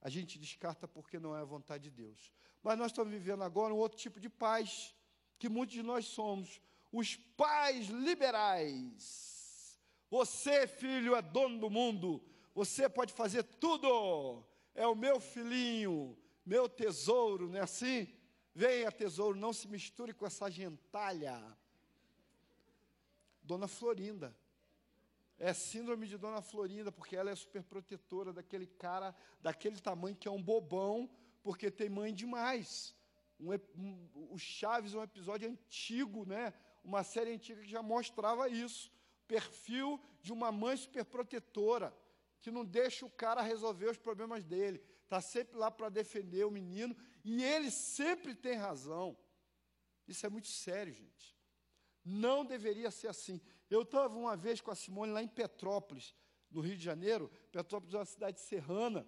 [0.00, 2.32] a gente descarta porque não é a vontade de Deus.
[2.62, 4.94] Mas nós estamos vivendo agora um outro tipo de pais,
[5.38, 6.60] que muitos de nós somos,
[6.92, 9.80] os pais liberais.
[10.10, 12.22] Você, filho, é dono do mundo.
[12.54, 14.44] Você pode fazer tudo.
[14.74, 18.08] É o meu filhinho, meu tesouro, não é assim?
[18.54, 21.40] Venha, tesouro, não se misture com essa gentalha.
[23.44, 24.36] Dona Florinda.
[25.38, 30.26] É síndrome de Dona Florinda, porque ela é super protetora daquele cara, daquele tamanho que
[30.26, 31.10] é um bobão,
[31.42, 32.94] porque tem mãe demais.
[33.38, 36.54] Um, um, o Chaves é um episódio antigo, né?
[36.82, 38.90] Uma série antiga que já mostrava isso.
[39.28, 41.94] Perfil de uma mãe super protetora
[42.40, 46.50] que não deixa o cara resolver os problemas dele, está sempre lá para defender o
[46.50, 49.16] menino, e ele sempre tem razão.
[50.06, 51.33] Isso é muito sério, gente.
[52.04, 53.40] Não deveria ser assim.
[53.70, 56.14] Eu estava uma vez com a Simone lá em Petrópolis,
[56.50, 57.30] no Rio de Janeiro.
[57.50, 59.06] Petrópolis é uma cidade serrana,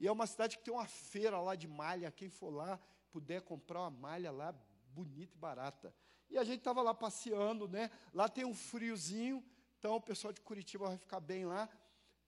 [0.00, 2.10] e é uma cidade que tem uma feira lá de malha.
[2.10, 2.80] Quem for lá,
[3.10, 4.54] puder comprar uma malha lá
[4.94, 5.94] bonita e barata.
[6.30, 7.90] E a gente estava lá passeando, né?
[8.12, 9.44] Lá tem um friozinho,
[9.78, 11.68] então o pessoal de Curitiba vai ficar bem lá.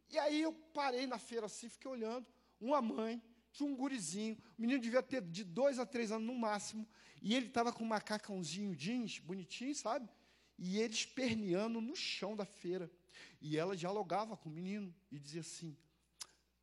[0.08, 2.26] E aí eu parei na feira assim, fiquei olhando.
[2.60, 6.34] Uma mãe, tinha um gurizinho, o menino devia ter de dois a três anos no
[6.34, 6.86] máximo,
[7.20, 10.08] e ele estava com um macacãozinho jeans, bonitinho, sabe?
[10.58, 12.90] E ele esperneando no chão da feira.
[13.40, 15.76] E ela dialogava com o menino e dizia assim: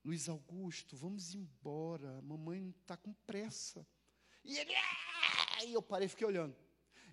[0.03, 3.85] Luiz Augusto, vamos embora, a mamãe está com pressa.
[4.43, 5.63] E ele, ah!
[5.65, 6.55] e eu parei e fiquei olhando.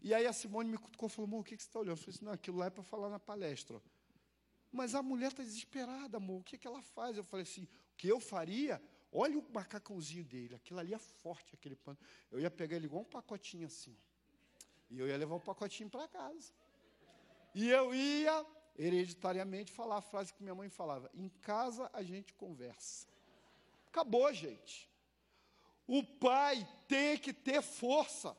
[0.02, 1.92] E aí a Simone me cutucou e falou: amor, o que, que você está olhando?
[1.92, 3.82] Eu falei assim: não, aquilo lá é para falar na palestra.
[4.70, 7.16] Mas a mulher está desesperada, amor, o que, que ela faz?
[7.16, 8.82] Eu falei assim: o que eu faria?
[9.16, 11.96] Olha o macacãozinho dele, aquilo ali é forte, aquele pano.
[12.32, 13.96] Eu ia pegar ele igual um pacotinho assim.
[14.90, 16.52] E eu ia levar o um pacotinho para casa.
[17.54, 18.44] E eu ia,
[18.76, 23.06] hereditariamente, falar a frase que minha mãe falava: em casa a gente conversa.
[23.86, 24.90] Acabou, gente.
[25.86, 28.36] O pai tem que ter força.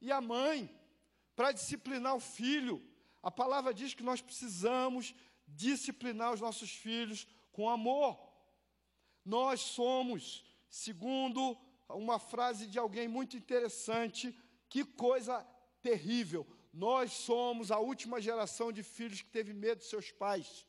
[0.00, 0.74] E a mãe
[1.34, 2.82] para disciplinar o filho.
[3.22, 5.14] A palavra diz que nós precisamos
[5.46, 8.18] disciplinar os nossos filhos com amor.
[9.26, 11.58] Nós somos, segundo
[11.88, 14.32] uma frase de alguém muito interessante,
[14.68, 15.44] que coisa
[15.82, 16.46] terrível.
[16.72, 20.64] Nós somos a última geração de filhos que teve medo de seus pais.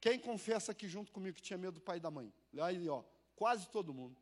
[0.00, 2.32] Quem confessa aqui junto comigo que tinha medo do pai e da mãe?
[2.58, 3.04] Aí, ó,
[3.36, 4.18] quase todo mundo.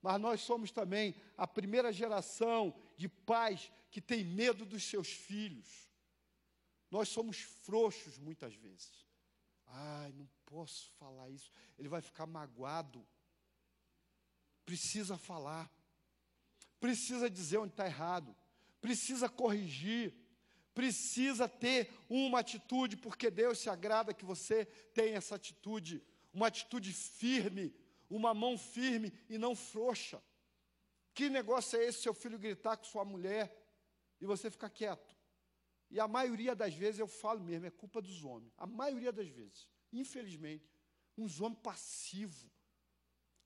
[0.00, 5.88] Mas nós somos também a primeira geração de pais que tem medo dos seus filhos.
[6.90, 9.06] Nós somos frouxos muitas vezes.
[9.66, 11.50] Ai, não posso falar isso.
[11.78, 13.04] Ele vai ficar magoado.
[14.66, 15.72] Precisa falar.
[16.78, 18.36] Precisa dizer onde está errado.
[18.80, 20.14] Precisa corrigir.
[20.74, 26.02] Precisa ter uma atitude, porque Deus se agrada que você tenha essa atitude.
[26.34, 27.74] Uma atitude firme.
[28.10, 30.22] Uma mão firme e não frouxa.
[31.14, 33.44] Que negócio é esse, seu filho gritar com sua mulher
[34.20, 35.16] e você ficar quieto?
[35.90, 38.52] E a maioria das vezes, eu falo mesmo, é culpa dos homens.
[38.58, 39.68] A maioria das vezes,
[40.00, 40.70] infelizmente,
[41.16, 42.50] uns homens passivos.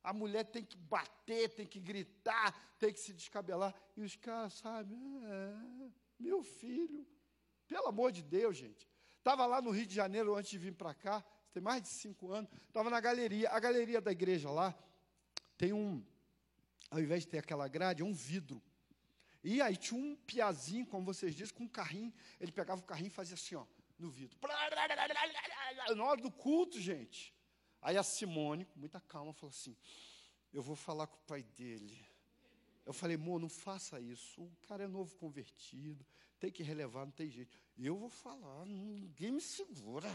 [0.03, 3.75] A mulher tem que bater, tem que gritar, tem que se descabelar.
[3.97, 7.07] E os caras, sabe, é, meu filho,
[7.67, 8.89] pelo amor de Deus, gente.
[9.19, 12.31] Estava lá no Rio de Janeiro antes de vir para cá, tem mais de cinco
[12.31, 12.49] anos.
[12.69, 14.77] Estava na galeria, a galeria da igreja lá
[15.59, 16.05] tem um,
[16.91, 18.63] ao invés de ter aquela grade, é um vidro.
[19.43, 22.13] E aí tinha um piazinho, como vocês dizem, com um carrinho.
[22.41, 23.65] Ele pegava o carrinho e fazia assim, ó,
[23.99, 24.39] no vidro.
[25.95, 27.35] Na hora do culto, gente.
[27.81, 29.77] Aí a Simone, com muita calma, falou assim:
[30.53, 32.07] Eu vou falar com o pai dele.
[32.87, 34.41] Eu falei, amor, não faça isso.
[34.41, 36.07] O cara é novo convertido,
[36.39, 37.61] tem que relevar, não tem jeito.
[37.77, 40.09] Eu vou falar, ninguém me segura.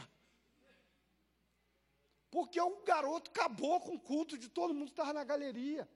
[2.30, 5.88] Porque o garoto acabou com o culto de todo mundo que estava na galeria.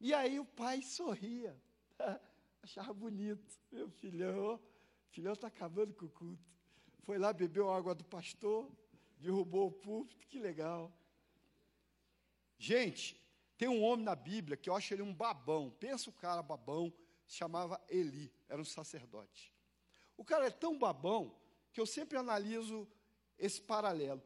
[0.00, 1.56] E aí o pai sorria,
[2.60, 3.56] achava bonito.
[3.70, 4.60] Meu filhão,
[5.14, 6.52] filhão está acabando com o culto.
[7.04, 8.68] Foi lá, bebeu a água do pastor,
[9.18, 10.92] derrubou o púlpito, que legal.
[12.58, 13.20] Gente,
[13.56, 15.70] tem um homem na Bíblia que eu acho ele um babão.
[15.78, 16.92] Pensa o cara babão,
[17.28, 19.54] chamava Eli, era um sacerdote.
[20.16, 21.36] O cara é tão babão
[21.72, 22.88] que eu sempre analiso
[23.38, 24.22] esse paralelo.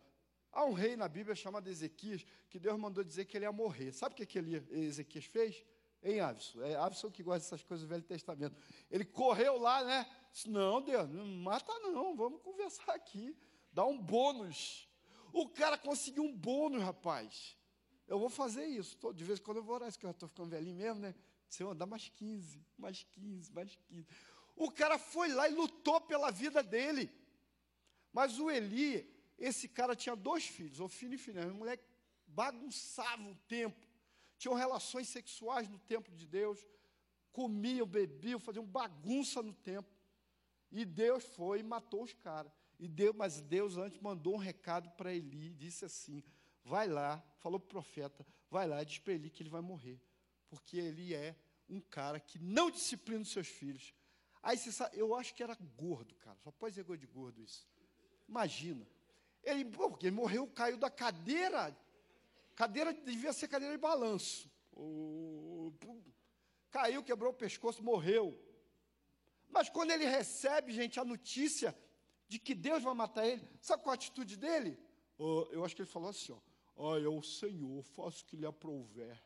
[0.50, 3.92] Há um rei na Bíblia chamado Ezequias, que Deus mandou dizer que ele ia morrer.
[3.92, 5.62] Sabe o que aquele Ezequias fez?
[6.02, 6.62] Em Avison.
[6.62, 8.56] É Avison que gosta dessas coisas do Velho Testamento.
[8.90, 10.06] Ele correu lá, né?
[10.32, 13.36] Disse, não, Deus, não mata não, vamos conversar aqui.
[13.72, 14.88] Dá um bônus.
[15.32, 17.56] O cara conseguiu um bônus, rapaz.
[18.06, 18.96] Eu vou fazer isso.
[19.12, 21.14] De vez em quando eu vou orar, porque eu estou ficando velhinho mesmo, né?
[21.48, 24.06] Senhor, dá mais 15, mais 15, mais 15.
[24.56, 27.10] O cara foi lá e lutou pela vida dele.
[28.12, 31.50] Mas o Eli, esse cara tinha dois filhos, Ofino e Finéas.
[31.50, 31.80] A mulher
[32.26, 33.86] bagunçava o tempo.
[34.36, 36.66] Tinham relações sexuais no templo de Deus.
[37.32, 39.97] Comiam, bebiam, faziam bagunça no templo.
[40.70, 42.52] E Deus foi e matou os caras.
[42.78, 46.22] E Deus, mas Deus antes mandou um recado para Eli, disse assim:
[46.64, 49.60] vai lá, falou para o profeta, vai lá e diz para Eli que ele vai
[49.60, 50.00] morrer.
[50.48, 51.34] Porque ele é
[51.68, 53.94] um cara que não disciplina os seus filhos.
[54.42, 56.36] Aí você sabe, eu acho que era gordo, cara.
[56.42, 57.66] Só pode ser de gordo isso.
[58.28, 58.86] Imagina.
[59.42, 61.76] Ele, porque ele morreu, caiu da cadeira.
[62.54, 64.50] Cadeira devia ser cadeira de balanço.
[66.70, 68.38] Caiu, quebrou o pescoço, morreu.
[69.50, 71.76] Mas quando ele recebe, gente, a notícia
[72.28, 74.78] de que Deus vai matar ele, sabe qual a atitude dele?
[75.50, 76.38] eu acho que ele falou assim:
[76.76, 79.20] ó, é o Senhor, faço o que lhe aprouver.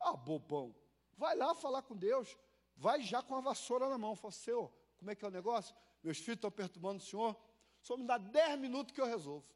[0.00, 0.74] Ah, bobão.
[1.16, 2.36] Vai lá falar com Deus.
[2.76, 4.14] Vai já com a vassoura na mão.
[4.14, 5.74] Fala, Senhor, como é que é o negócio?
[6.02, 7.36] Meus filhos estão perturbando o Senhor.
[7.80, 9.46] Só me dá 10 minutos que eu resolvo.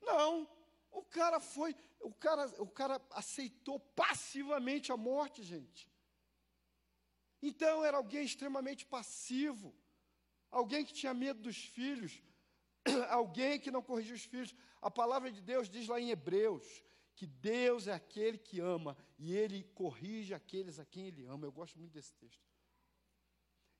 [0.00, 0.48] Não,
[0.90, 5.90] o cara foi, o cara, o cara aceitou passivamente a morte, gente.
[7.42, 9.74] Então era alguém extremamente passivo,
[10.50, 12.22] alguém que tinha medo dos filhos,
[13.10, 14.54] alguém que não corrigia os filhos.
[14.80, 16.84] A palavra de Deus diz lá em Hebreus
[17.16, 21.44] que Deus é aquele que ama e ele corrige aqueles a quem ele ama.
[21.44, 22.42] Eu gosto muito desse texto.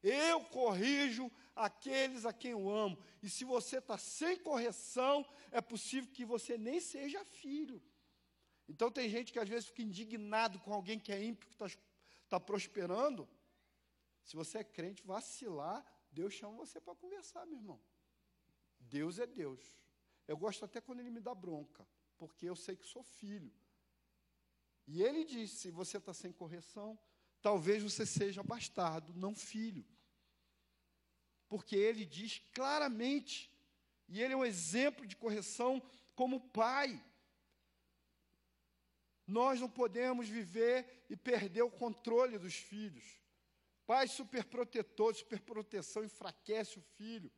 [0.03, 2.99] Eu corrijo aqueles a quem eu amo.
[3.23, 7.81] E se você está sem correção, é possível que você nem seja filho.
[8.69, 11.67] Então tem gente que às vezes fica indignado com alguém que é ímpio, que está
[12.29, 13.29] tá prosperando.
[14.25, 17.81] Se você é crente, vacilar, Deus chama você para conversar, meu irmão.
[18.79, 19.61] Deus é Deus.
[20.27, 23.53] Eu gosto até quando ele me dá bronca, porque eu sei que sou filho.
[24.87, 26.99] E ele diz: se você está sem correção,
[27.41, 29.85] talvez você seja bastardo, não filho.
[31.49, 33.51] Porque ele diz claramente,
[34.09, 35.83] e ele é um exemplo de correção
[36.15, 37.03] como pai.
[39.27, 43.22] Nós não podemos viver e perder o controle dos filhos.
[43.87, 47.31] Pai superprotetor, superproteção enfraquece o filho.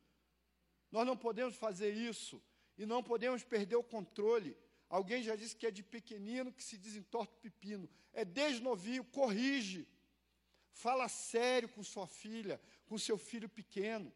[0.91, 2.41] Nós não podemos fazer isso
[2.77, 4.55] e não podemos perder o controle.
[4.87, 7.89] Alguém já disse que é de pequenino que se desentorta o pepino.
[8.13, 9.87] É desde novinho, corrige.
[10.71, 14.13] Fala sério com sua filha, com seu filho pequeno.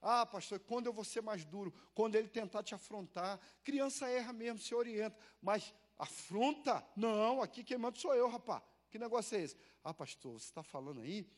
[0.00, 1.72] Ah, pastor, quando eu vou ser mais duro?
[1.94, 3.40] Quando ele tentar te afrontar.
[3.64, 5.18] Criança erra mesmo, se orienta.
[5.42, 6.86] Mas afronta?
[6.94, 8.62] Não, aqui quem manda sou eu, rapaz.
[8.88, 9.56] Que negócio é esse?
[9.82, 11.28] Ah, pastor, você está falando aí?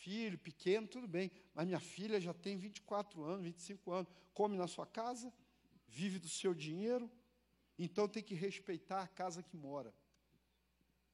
[0.00, 1.30] Filho, pequeno, tudo bem.
[1.54, 4.10] Mas minha filha já tem 24 anos, 25 anos.
[4.32, 5.32] Come na sua casa,
[5.86, 7.10] vive do seu dinheiro.
[7.78, 9.94] Então tem que respeitar a casa que mora.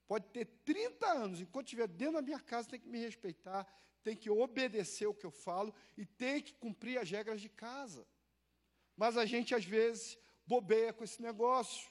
[0.07, 3.66] Pode ter 30 anos, enquanto estiver dentro da minha casa, tem que me respeitar,
[4.05, 8.07] tem que obedecer o que eu falo e tem que cumprir as regras de casa.
[8.97, 10.16] Mas a gente, às vezes,
[10.47, 11.91] bobeia com esse negócio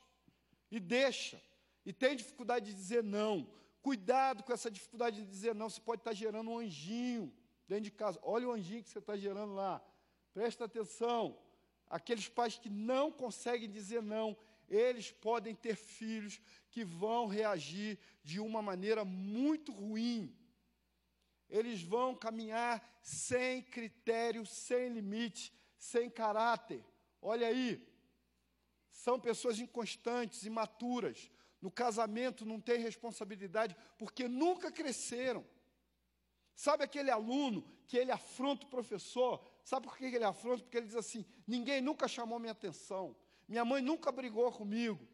[0.71, 1.41] e deixa,
[1.85, 3.53] e tem dificuldade de dizer não.
[3.85, 7.31] Cuidado com essa dificuldade de dizer não, você pode estar gerando um anjinho
[7.67, 8.19] dentro de casa.
[8.23, 9.79] Olha o anjinho que você está gerando lá.
[10.33, 11.37] Presta atenção.
[11.87, 14.35] Aqueles pais que não conseguem dizer não,
[14.67, 20.35] eles podem ter filhos que vão reagir de uma maneira muito ruim.
[21.47, 26.83] Eles vão caminhar sem critério, sem limite, sem caráter.
[27.21, 27.87] Olha aí,
[28.89, 31.29] são pessoas inconstantes, imaturas.
[31.65, 35.43] No casamento não tem responsabilidade porque nunca cresceram.
[36.53, 39.43] Sabe aquele aluno que ele afronta o professor?
[39.63, 40.61] Sabe por que ele afronta?
[40.61, 43.15] Porque ele diz assim: ninguém nunca chamou minha atenção.
[43.47, 45.07] Minha mãe nunca brigou comigo.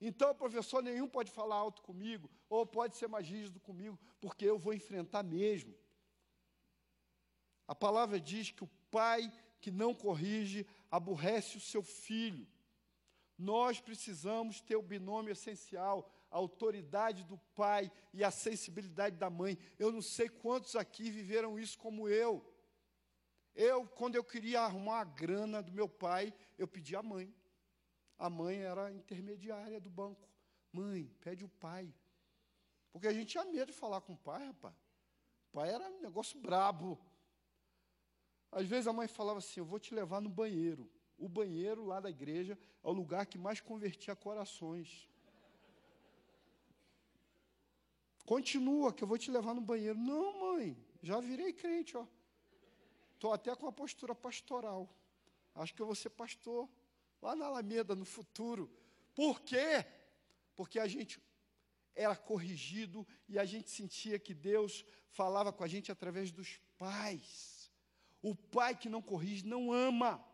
[0.00, 4.58] Então, professor nenhum pode falar alto comigo, ou pode ser mais rígido comigo, porque eu
[4.58, 5.74] vou enfrentar mesmo.
[7.66, 12.48] A palavra diz que o pai que não corrige aborrece o seu filho.
[13.38, 19.56] Nós precisamos ter o binômio essencial, a autoridade do pai e a sensibilidade da mãe.
[19.78, 22.44] Eu não sei quantos aqui viveram isso como eu.
[23.54, 27.32] Eu, quando eu queria arrumar a grana do meu pai, eu pedi à mãe.
[28.18, 30.28] A mãe era a intermediária do banco.
[30.72, 31.94] Mãe, pede o pai.
[32.92, 34.74] Porque a gente tinha medo de falar com o pai, rapaz.
[35.48, 36.98] O pai era um negócio brabo.
[38.50, 40.90] Às vezes a mãe falava assim: Eu vou te levar no banheiro.
[41.18, 45.08] O banheiro lá da igreja é o lugar que mais convertia corações.
[48.24, 49.98] Continua, que eu vou te levar no banheiro.
[49.98, 52.06] Não, mãe, já virei crente, ó.
[53.14, 54.88] Estou até com a postura pastoral.
[55.54, 56.68] Acho que eu vou ser pastor
[57.20, 58.70] lá na Alameda no futuro.
[59.14, 59.84] Por quê?
[60.54, 61.20] Porque a gente
[61.96, 67.72] era corrigido e a gente sentia que Deus falava com a gente através dos pais.
[68.22, 70.24] O pai que não corrige não ama.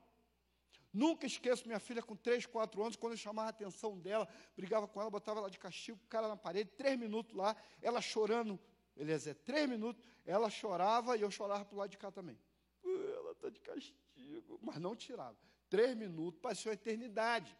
[0.94, 4.86] Nunca esqueço minha filha com 3, 4 anos, quando eu chamava a atenção dela, brigava
[4.86, 8.60] com ela, botava ela de castigo, o cara na parede, três minutos lá, ela chorando,
[8.94, 12.38] beleza, três minutos, ela chorava e eu chorava para o lado de cá também.
[12.84, 15.36] Ela está de castigo, mas não tirava.
[15.68, 17.58] Três minutos, pareceu uma eternidade.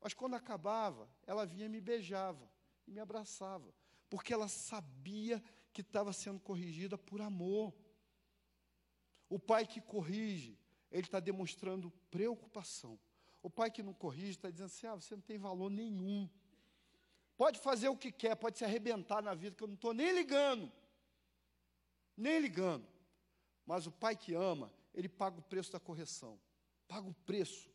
[0.00, 2.48] Mas quando acabava, ela vinha e me beijava
[2.86, 3.74] e me abraçava,
[4.08, 5.42] porque ela sabia
[5.72, 7.74] que estava sendo corrigida por amor.
[9.28, 10.56] O pai que corrige,
[10.90, 12.98] ele está demonstrando preocupação.
[13.42, 16.28] O pai que não corrige está dizendo assim: ah, você não tem valor nenhum.
[17.36, 20.12] Pode fazer o que quer, pode se arrebentar na vida, que eu não estou nem
[20.12, 20.72] ligando.
[22.16, 22.86] Nem ligando.
[23.66, 26.40] Mas o pai que ama, ele paga o preço da correção
[26.86, 27.70] paga o preço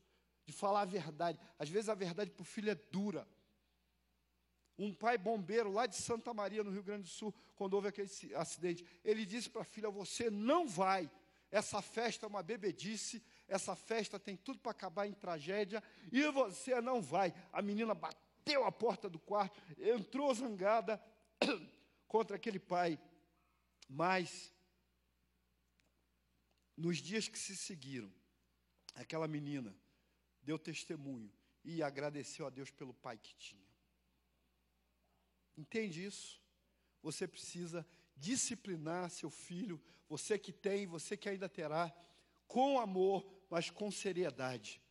[0.46, 1.40] de falar a verdade.
[1.60, 3.28] Às vezes a verdade para o filho é dura.
[4.78, 8.10] Um pai bombeiro lá de Santa Maria, no Rio Grande do Sul, quando houve aquele
[8.36, 11.12] acidente, ele disse para a filha: Você não vai.
[11.52, 16.80] Essa festa é uma bebedice, essa festa tem tudo para acabar em tragédia, e você
[16.80, 17.34] não vai.
[17.52, 21.04] A menina bateu a porta do quarto, entrou zangada
[22.08, 22.98] contra aquele pai.
[23.90, 24.54] Mas,
[26.78, 28.12] nos dias que se seguiram,
[28.96, 29.76] aquela menina
[30.42, 31.30] deu testemunho
[31.66, 33.70] e agradeceu a Deus pelo pai que tinha.
[35.58, 36.42] Entende isso?
[37.04, 37.86] Você precisa
[38.22, 41.92] disciplinar seu filho, você que tem, você que ainda terá,
[42.48, 44.82] com amor, mas com seriedade.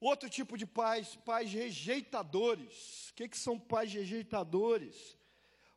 [0.00, 3.10] Outro tipo de pais, pais rejeitadores.
[3.10, 5.18] O que, que são pais rejeitadores?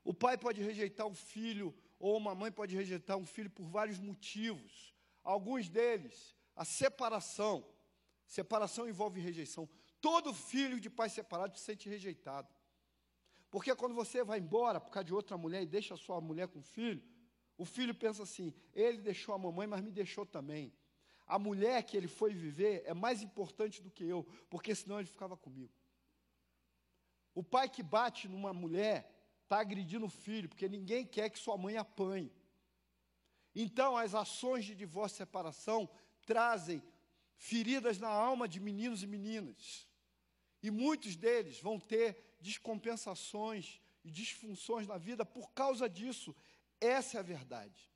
[0.03, 3.99] O pai pode rejeitar um filho, ou uma mãe pode rejeitar um filho por vários
[3.99, 4.93] motivos.
[5.23, 7.65] Alguns deles, a separação.
[8.25, 9.67] Separação envolve rejeição.
[9.99, 12.47] Todo filho de pai separado se sente rejeitado.
[13.49, 16.47] Porque quando você vai embora por causa de outra mulher e deixa a sua mulher
[16.47, 17.03] com o filho,
[17.57, 20.73] o filho pensa assim: ele deixou a mamãe, mas me deixou também.
[21.25, 25.07] A mulher que ele foi viver é mais importante do que eu, porque senão ele
[25.07, 25.73] ficava comigo.
[27.35, 31.57] O pai que bate numa mulher está agredindo o filho, porque ninguém quer que sua
[31.57, 32.31] mãe apanhe.
[33.55, 35.89] Então, as ações de divórcio e separação
[36.25, 36.83] trazem
[37.35, 39.87] feridas na alma de meninos e meninas.
[40.61, 46.35] E muitos deles vão ter descompensações e disfunções na vida por causa disso.
[46.79, 47.89] Essa é a verdade.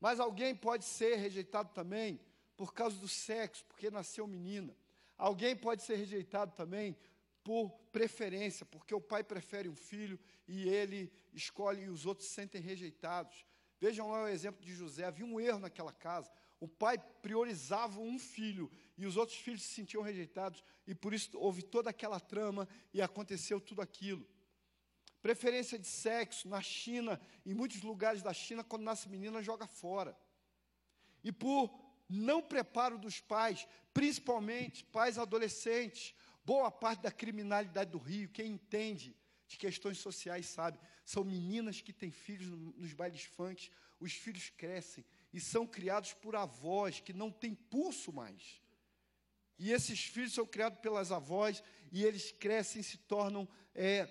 [0.00, 2.20] Mas alguém pode ser rejeitado também
[2.56, 4.76] por causa do sexo, porque nasceu menina.
[5.16, 6.96] Alguém pode ser rejeitado também
[7.42, 12.34] por preferência, porque o pai prefere um filho e ele escolhe e os outros se
[12.34, 13.46] sentem rejeitados.
[13.80, 16.30] Vejam lá o exemplo de José: havia um erro naquela casa.
[16.58, 21.36] O pai priorizava um filho e os outros filhos se sentiam rejeitados, e por isso
[21.38, 24.26] houve toda aquela trama e aconteceu tudo aquilo.
[25.20, 30.16] Preferência de sexo na China, em muitos lugares da China, quando nasce menina, joga fora.
[31.22, 31.74] E por
[32.08, 36.14] não preparo dos pais, principalmente pais adolescentes,
[36.44, 39.16] boa parte da criminalidade do Rio, quem entende
[39.46, 45.04] de questões sociais sabe, são meninas que têm filhos nos bailes funk, os filhos crescem
[45.32, 48.60] e são criados por avós que não têm pulso mais.
[49.58, 54.08] E esses filhos são criados pelas avós e eles crescem, se tornam é,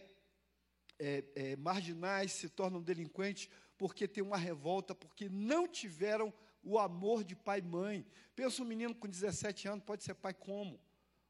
[0.99, 6.33] é, é, marginais, se tornam delinquentes, porque tem uma revolta, porque não tiveram
[6.63, 8.05] o amor de pai e mãe.
[8.35, 10.79] Pensa um menino com 17 anos, pode ser pai como?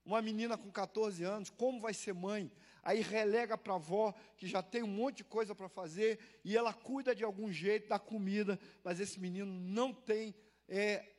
[0.06, 2.52] Uma menina com 14 anos, como vai ser mãe?
[2.84, 6.56] Aí relega para a avó, que já tem um monte de coisa para fazer, e
[6.58, 10.36] ela cuida de algum jeito da comida, mas esse menino não tem
[10.68, 11.13] é,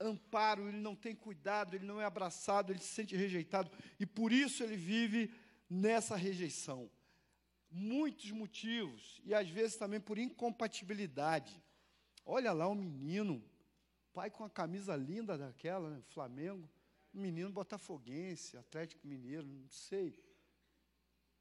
[0.00, 4.32] amparo, ele não tem cuidado, ele não é abraçado, ele se sente rejeitado, e por
[4.32, 5.32] isso ele vive
[5.68, 6.90] nessa rejeição.
[7.70, 11.62] Muitos motivos, e às vezes também por incompatibilidade.
[12.24, 13.44] Olha lá um menino,
[14.12, 16.68] pai com a camisa linda daquela, né, Flamengo,
[17.12, 20.18] um menino botafoguense, Atlético Mineiro, não sei.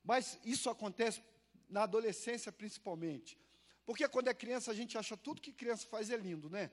[0.03, 1.23] Mas isso acontece
[1.69, 3.39] na adolescência principalmente.
[3.85, 6.71] Porque quando é criança a gente acha tudo que criança faz é lindo, né?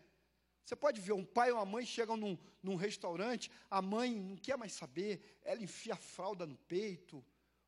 [0.64, 4.36] Você pode ver um pai ou uma mãe chegam num, num restaurante, a mãe não
[4.36, 7.24] quer mais saber, ela enfia a fralda no peito,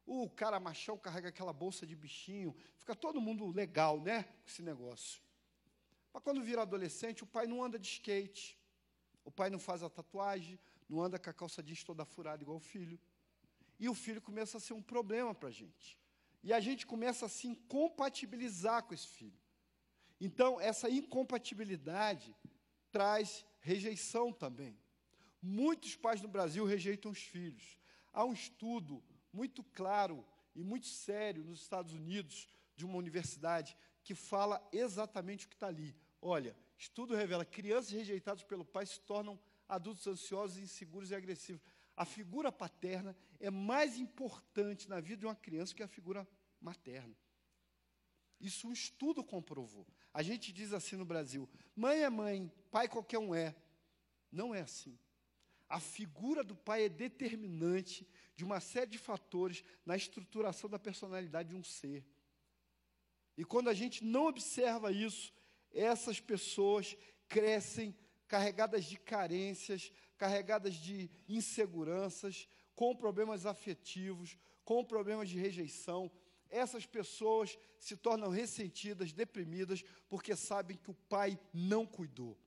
[0.07, 4.63] o cara machão carrega aquela bolsa de bichinho, fica todo mundo legal, né, com esse
[4.63, 5.23] negócio.
[6.13, 8.59] Mas quando vira adolescente, o pai não anda de skate,
[9.25, 12.59] o pai não faz a tatuagem, não anda com a calça jeans toda furada igual
[12.59, 13.01] o filho.
[13.79, 15.99] E o filho começa a ser um problema para a gente.
[16.43, 19.41] E a gente começa a se incompatibilizar com esse filho.
[20.21, 22.35] Então, essa incompatibilidade
[22.93, 24.79] traz rejeição também.
[25.41, 27.77] Muitos pais no Brasil rejeitam os filhos.
[28.13, 30.25] Há um estudo muito claro
[30.55, 35.69] e muito sério nos Estados Unidos, de uma universidade, que fala exatamente o que está
[35.69, 35.97] ali.
[36.21, 41.63] Olha, estudo revela que crianças rejeitadas pelo pai se tornam adultos ansiosos, inseguros e agressivos.
[41.97, 46.27] A figura paterna é mais importante na vida de uma criança que a figura
[46.61, 47.17] materna.
[48.41, 49.87] Isso um estudo comprovou.
[50.13, 53.55] A gente diz assim no Brasil: mãe é mãe, pai qualquer um é.
[54.31, 54.99] Não é assim.
[55.69, 58.07] A figura do pai é determinante
[58.37, 62.05] de uma série de fatores na estruturação da personalidade de um ser.
[63.37, 65.33] E quando a gente não observa isso,
[65.73, 66.97] essas pessoas
[67.29, 67.97] crescem
[68.29, 76.11] carregadas de carências, carregadas de inseguranças, com problemas afetivos, com problemas de rejeição,
[76.53, 82.39] essas pessoas se tornam ressentidas, deprimidas, porque sabem que o pai não cuidou.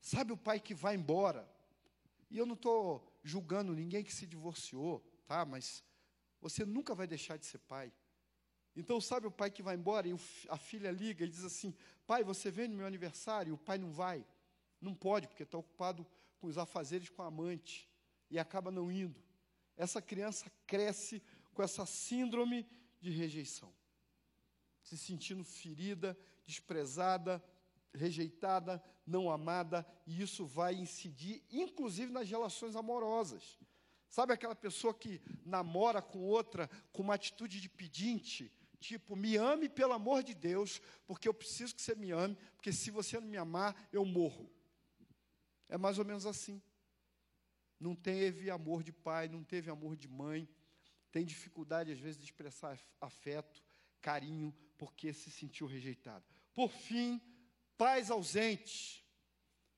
[0.00, 1.46] Sabe o pai que vai embora?
[2.30, 5.44] E eu não estou julgando ninguém que se divorciou, tá?
[5.44, 5.84] Mas
[6.40, 7.92] você nunca vai deixar de ser pai.
[8.74, 10.14] Então, sabe o pai que vai embora e
[10.48, 11.74] a filha liga e diz assim:
[12.06, 13.50] Pai, você vem no meu aniversário?
[13.50, 14.24] E o pai não vai.
[14.80, 16.06] Não pode, porque está ocupado
[16.38, 17.90] com os afazeres com a amante.
[18.30, 19.20] E acaba não indo.
[19.76, 21.22] Essa criança cresce
[21.52, 22.66] com essa síndrome
[23.02, 23.74] de rejeição.
[24.82, 27.42] se sentindo ferida, desprezada,
[27.94, 33.58] rejeitada, não amada, e isso vai incidir, inclusive, nas relações amorosas.
[34.08, 38.52] Sabe aquela pessoa que namora com outra com uma atitude de pedinte?
[38.78, 42.72] Tipo, me ame pelo amor de Deus, porque eu preciso que você me ame, porque
[42.72, 44.50] se você não me amar, eu morro.
[45.68, 46.60] É mais ou menos assim.
[47.78, 50.48] Não teve amor de pai, não teve amor de mãe,
[51.12, 53.62] tem dificuldade, às vezes, de expressar afeto,
[54.00, 56.24] carinho, porque se sentiu rejeitado.
[56.54, 57.20] Por fim,
[57.76, 59.04] pais ausentes.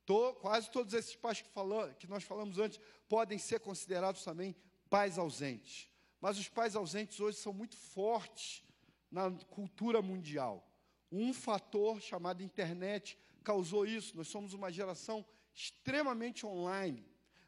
[0.06, 2.78] To, quase todos esses pais que, falou, que nós falamos antes
[3.08, 4.54] podem ser considerados também
[4.88, 5.88] pais ausentes.
[6.20, 8.62] Mas os pais ausentes hoje são muito fortes
[9.10, 10.66] na cultura mundial.
[11.10, 14.16] Um fator chamado internet causou isso.
[14.16, 15.24] Nós somos uma geração
[15.54, 17.06] extremamente online.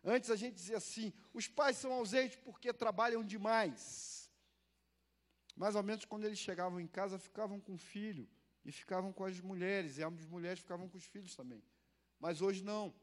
[0.08, 4.30] Antes a gente dizia assim: os pais são ausentes porque trabalham demais.
[5.56, 8.28] Mais ou menos quando eles chegavam em casa, ficavam com o filho
[8.64, 11.62] e ficavam com as mulheres, e as mulheres ficavam com os filhos também.
[12.20, 12.94] Mas hoje não.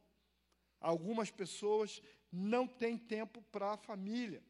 [0.80, 2.01] Algumas pessoas
[2.32, 4.41] não têm tempo para a família.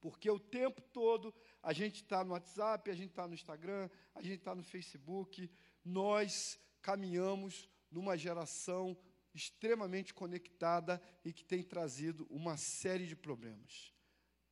[0.00, 4.20] Porque o tempo todo a gente está no WhatsApp, a gente está no Instagram, a
[4.22, 5.50] gente está no Facebook.
[5.82, 8.96] Nós caminhamos numa geração
[9.38, 13.94] extremamente conectada e que tem trazido uma série de problemas.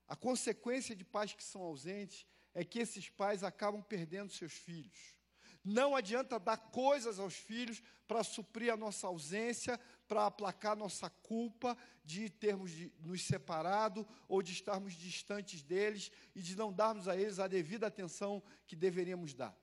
[0.06, 2.24] A consequência de pais que são ausentes
[2.54, 5.16] é que esses pais acabam perdendo seus filhos.
[5.64, 11.76] Não adianta dar coisas aos filhos para suprir a nossa ausência, para aplacar nossa culpa
[12.04, 17.16] de termos de, nos separado ou de estarmos distantes deles e de não darmos a
[17.16, 19.58] eles a devida atenção que deveríamos dar.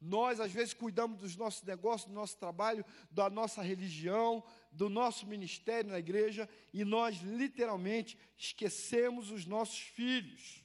[0.00, 5.26] Nós, às vezes, cuidamos dos nossos negócios, do nosso trabalho, da nossa religião, do nosso
[5.26, 10.64] ministério na igreja, e nós, literalmente, esquecemos os nossos filhos.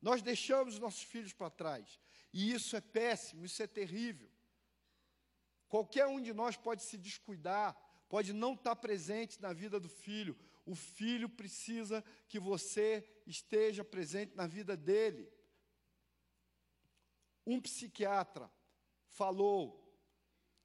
[0.00, 2.00] Nós deixamos os nossos filhos para trás.
[2.32, 4.30] E isso é péssimo, isso é terrível.
[5.68, 7.76] Qualquer um de nós pode se descuidar,
[8.08, 10.36] pode não estar presente na vida do filho.
[10.64, 15.30] O filho precisa que você esteja presente na vida dele.
[17.46, 18.50] Um psiquiatra
[19.06, 19.82] falou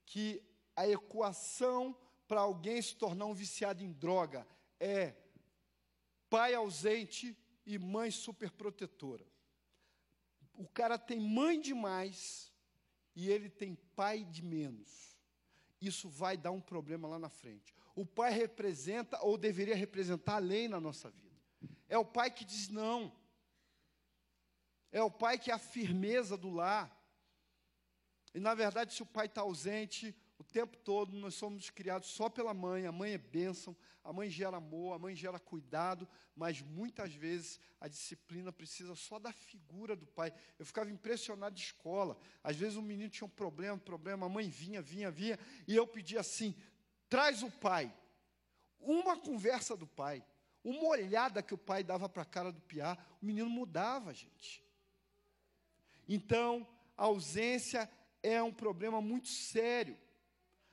[0.06, 0.42] que
[0.74, 4.46] a equação para alguém se tornar um viciado em droga
[4.78, 5.14] é
[6.30, 9.26] pai ausente e mãe superprotetora.
[10.54, 12.52] O cara tem mãe demais
[13.14, 15.16] e ele tem pai de menos.
[15.80, 17.74] Isso vai dar um problema lá na frente.
[17.94, 21.36] O pai representa, ou deveria representar, a lei na nossa vida.
[21.88, 23.12] É o pai que diz não.
[24.90, 26.94] É o pai que é a firmeza do lar.
[28.34, 32.28] E, na verdade, se o pai está ausente, o tempo todo nós somos criados só
[32.28, 36.62] pela mãe, a mãe é bênção, a mãe gera amor, a mãe gera cuidado, mas
[36.62, 40.32] muitas vezes a disciplina precisa só da figura do pai.
[40.58, 44.48] Eu ficava impressionado de escola, às vezes o menino tinha um problema, problema, a mãe
[44.48, 46.54] vinha, vinha, vinha, e eu pedia assim:
[47.08, 47.92] traz o pai.
[48.78, 50.24] Uma conversa do pai,
[50.62, 54.67] uma olhada que o pai dava para a cara do piá, o menino mudava, gente.
[56.08, 57.88] Então, a ausência
[58.22, 59.96] é um problema muito sério.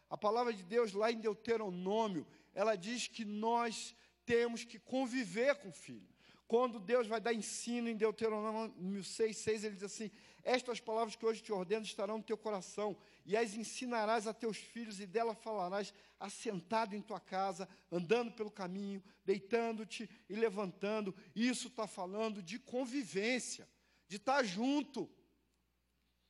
[0.09, 5.69] A palavra de Deus, lá em Deuteronômio, ela diz que nós temos que conviver com
[5.69, 6.15] o filho.
[6.47, 10.11] Quando Deus vai dar ensino em Deuteronômio 6, 6, ele diz assim:
[10.43, 14.57] Estas palavras que hoje te ordeno estarão no teu coração, e as ensinarás a teus
[14.57, 21.15] filhos, e dela falarás assentado em tua casa, andando pelo caminho, deitando-te e levantando.
[21.35, 23.67] Isso está falando de convivência,
[24.07, 25.09] de estar junto.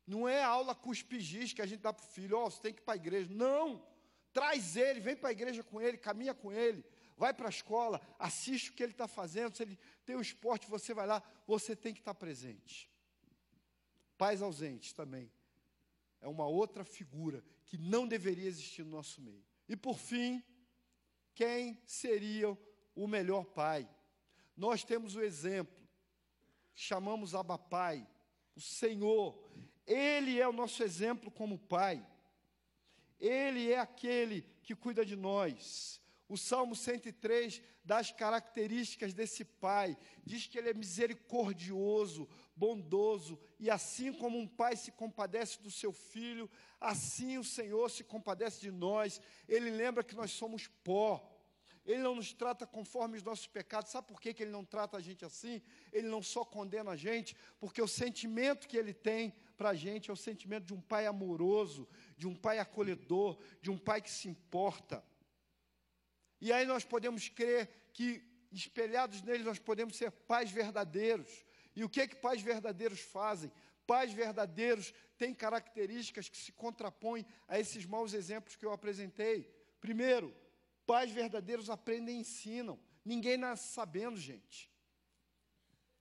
[0.05, 2.73] Não é aula cuspigis que a gente dá para o filho, ó, oh, você tem
[2.73, 3.33] que ir para a igreja.
[3.33, 3.83] Não!
[4.31, 6.83] Traz ele, vem para a igreja com ele, caminha com ele,
[7.17, 9.55] vai para a escola, assiste o que ele está fazendo.
[9.55, 12.89] Se ele tem o esporte, você vai lá, você tem que estar presente.
[14.17, 15.31] Pais ausentes também.
[16.21, 19.43] É uma outra figura que não deveria existir no nosso meio.
[19.67, 20.43] E por fim,
[21.33, 22.57] quem seria
[22.95, 23.89] o melhor pai?
[24.55, 25.75] Nós temos o exemplo,
[26.73, 28.07] chamamos Abba Pai,
[28.55, 29.44] o Senhor,
[29.85, 32.05] ele é o nosso exemplo como pai.
[33.19, 36.01] Ele é aquele que cuida de nós.
[36.27, 39.95] O Salmo 103 dá as características desse pai.
[40.25, 45.93] Diz que ele é misericordioso, bondoso, e assim como um pai se compadece do seu
[45.93, 46.49] filho,
[46.81, 49.21] assim o Senhor se compadece de nós.
[49.47, 51.31] Ele lembra que nós somos pó.
[51.85, 53.91] Ele não nos trata conforme os nossos pecados.
[53.91, 55.61] Sabe por que, que ele não trata a gente assim?
[55.93, 60.09] Ele não só condena a gente, porque o sentimento que ele tem para a gente
[60.09, 61.87] é o sentimento de um pai amoroso,
[62.17, 65.03] de um pai acolhedor, de um pai que se importa.
[66.39, 71.45] E aí nós podemos crer que, espelhados nele, nós podemos ser pais verdadeiros.
[71.75, 73.51] E o que é que pais verdadeiros fazem?
[73.87, 79.49] Pais verdadeiros têm características que se contrapõem a esses maus exemplos que eu apresentei.
[79.79, 80.35] Primeiro,
[80.85, 82.79] pais verdadeiros aprendem e ensinam.
[83.03, 84.71] Ninguém nasce sabendo, gente.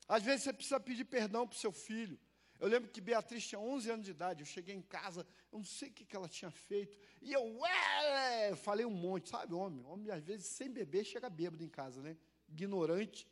[0.08, 2.18] Às vezes você precisa pedir perdão para o seu filho.
[2.64, 4.40] Eu lembro que Beatriz tinha 11 anos de idade.
[4.40, 6.98] Eu cheguei em casa, eu não sei o que, que ela tinha feito.
[7.20, 9.84] E eu, ué, falei um monte, sabe, homem?
[9.84, 12.16] Homem, às vezes, sem beber, chega bêbado em casa, né?
[12.48, 13.28] Ignorante.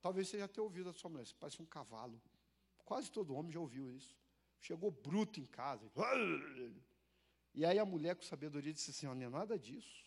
[0.00, 2.22] Talvez você já tenha ouvido a sua mulher, você parece um cavalo.
[2.84, 4.16] Quase todo homem já ouviu isso.
[4.60, 5.90] Chegou bruto em casa.
[7.52, 10.04] E aí a mulher, com sabedoria, disse assim: Não é nada disso.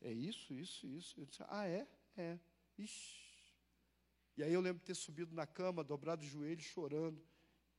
[0.00, 1.20] É isso, isso, isso.
[1.20, 1.86] Eu disse: Ah, é?
[2.16, 2.38] É.
[2.78, 3.21] Ixi.
[4.36, 7.22] E aí eu lembro de ter subido na cama, dobrado os joelhos, chorando,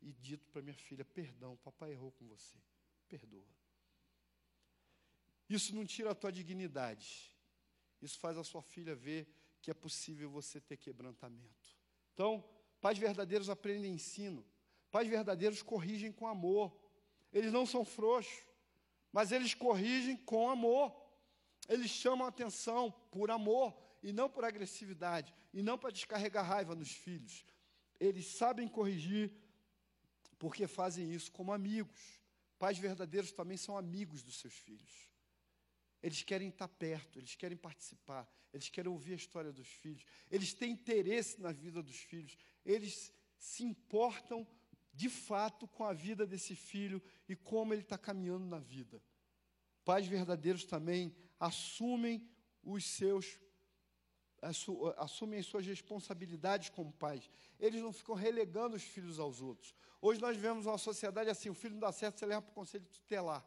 [0.02, 2.58] e dito para minha filha: Perdão, papai errou com você.
[3.08, 3.48] Perdoa.
[5.50, 7.36] Isso não tira a tua dignidade.
[8.02, 9.28] Isso faz a sua filha ver
[9.62, 11.78] que é possível você ter quebrantamento.
[12.14, 12.44] Então,
[12.84, 14.44] Pais verdadeiros aprendem e ensinam.
[14.92, 16.70] Pais verdadeiros corrigem com amor.
[17.32, 18.46] Eles não são frouxos,
[19.10, 20.94] mas eles corrigem com amor.
[21.70, 23.74] Eles chamam a atenção por amor
[24.04, 27.46] e não por agressividade, e não para descarregar raiva nos filhos.
[28.00, 29.32] Eles sabem corrigir
[30.38, 32.22] porque fazem isso como amigos.
[32.60, 35.10] Pais verdadeiros também são amigos dos seus filhos.
[36.02, 40.54] Eles querem estar perto, eles querem participar, eles querem ouvir a história dos filhos, eles
[40.54, 44.46] têm interesse na vida dos filhos, eles se importam
[44.94, 49.02] de fato com a vida desse filho e como ele está caminhando na vida.
[49.86, 52.30] Pais verdadeiros também assumem
[52.62, 53.40] os seus
[54.98, 57.30] assumem as suas responsabilidades como pais.
[57.60, 59.74] Eles não ficam relegando os filhos aos outros.
[60.02, 62.56] Hoje nós vivemos uma sociedade assim, o filho não dá certo, você leva para o
[62.56, 63.46] conselho tutelar.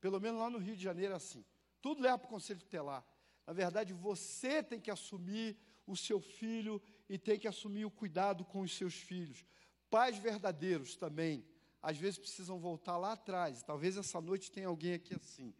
[0.00, 1.44] Pelo menos lá no Rio de Janeiro é assim.
[1.80, 3.04] Tudo leva para o conselho tutelar.
[3.46, 5.56] Na verdade, você tem que assumir
[5.86, 9.44] o seu filho e tem que assumir o cuidado com os seus filhos.
[9.90, 11.44] Pais verdadeiros também,
[11.82, 13.62] às vezes precisam voltar lá atrás.
[13.62, 15.52] Talvez essa noite tenha alguém aqui assim,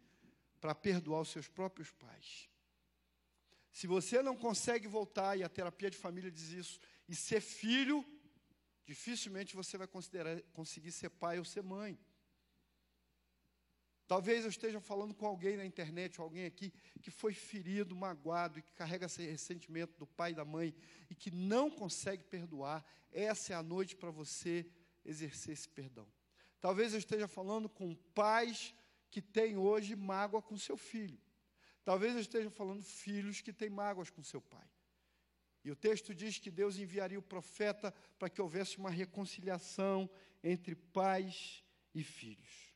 [0.61, 2.49] para perdoar os seus próprios pais.
[3.73, 8.05] Se você não consegue voltar, e a terapia de família diz isso, e ser filho,
[8.85, 9.87] dificilmente você vai
[10.53, 11.99] conseguir ser pai ou ser mãe.
[14.05, 16.71] Talvez eu esteja falando com alguém na internet, alguém aqui
[17.01, 20.75] que foi ferido, magoado e que carrega esse ressentimento do pai e da mãe
[21.09, 22.85] e que não consegue perdoar.
[23.11, 24.69] Essa é a noite para você
[25.03, 26.07] exercer esse perdão.
[26.61, 28.75] Talvez eu esteja falando com pais
[29.09, 31.19] que têm hoje mágoa com seu filho.
[31.83, 34.67] Talvez eu esteja falando filhos que têm mágoas com seu pai.
[35.63, 40.09] E o texto diz que Deus enviaria o profeta para que houvesse uma reconciliação
[40.43, 41.63] entre pais
[41.93, 42.73] e filhos.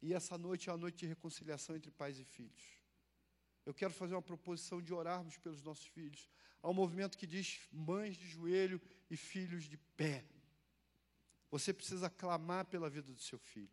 [0.00, 2.62] E essa noite é a noite de reconciliação entre pais e filhos.
[3.64, 6.28] Eu quero fazer uma proposição de orarmos pelos nossos filhos.
[6.62, 8.80] Há um movimento que diz mães de joelho
[9.10, 10.24] e filhos de pé.
[11.50, 13.70] Você precisa clamar pela vida do seu filho.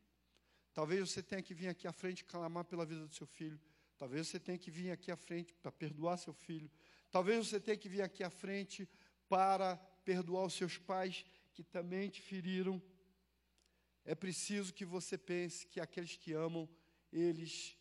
[0.74, 3.60] Talvez você tenha que vir aqui à frente clamar pela vida do seu filho.
[4.04, 6.70] Talvez você tenha que vir aqui à frente para perdoar seu filho.
[7.10, 8.89] Talvez você tenha que vir aqui à frente
[9.30, 12.82] para perdoar os seus pais que também te feriram
[14.06, 16.68] é preciso que você pense que aqueles que amam,
[17.12, 17.78] eles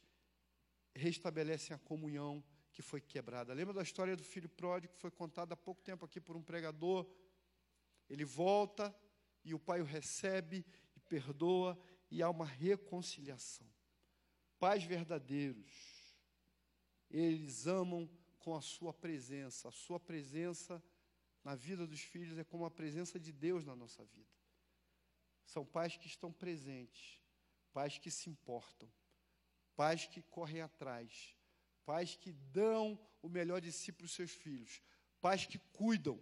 [0.94, 3.52] restabelecem a comunhão que foi quebrada.
[3.52, 6.42] Lembra da história do filho pródigo que foi contada há pouco tempo aqui por um
[6.42, 7.04] pregador?
[8.08, 8.94] Ele volta
[9.44, 10.64] e o pai o recebe
[10.94, 11.76] e perdoa
[12.08, 13.66] e há uma reconciliação.
[14.60, 16.01] Pais verdadeiros,
[17.12, 18.08] eles amam
[18.38, 19.68] com a sua presença.
[19.68, 20.82] A sua presença
[21.44, 24.30] na vida dos filhos é como a presença de Deus na nossa vida.
[25.44, 27.20] São pais que estão presentes,
[27.72, 28.90] pais que se importam,
[29.76, 31.36] pais que correm atrás,
[31.84, 34.80] pais que dão o melhor de si para os seus filhos,
[35.20, 36.18] pais que cuidam.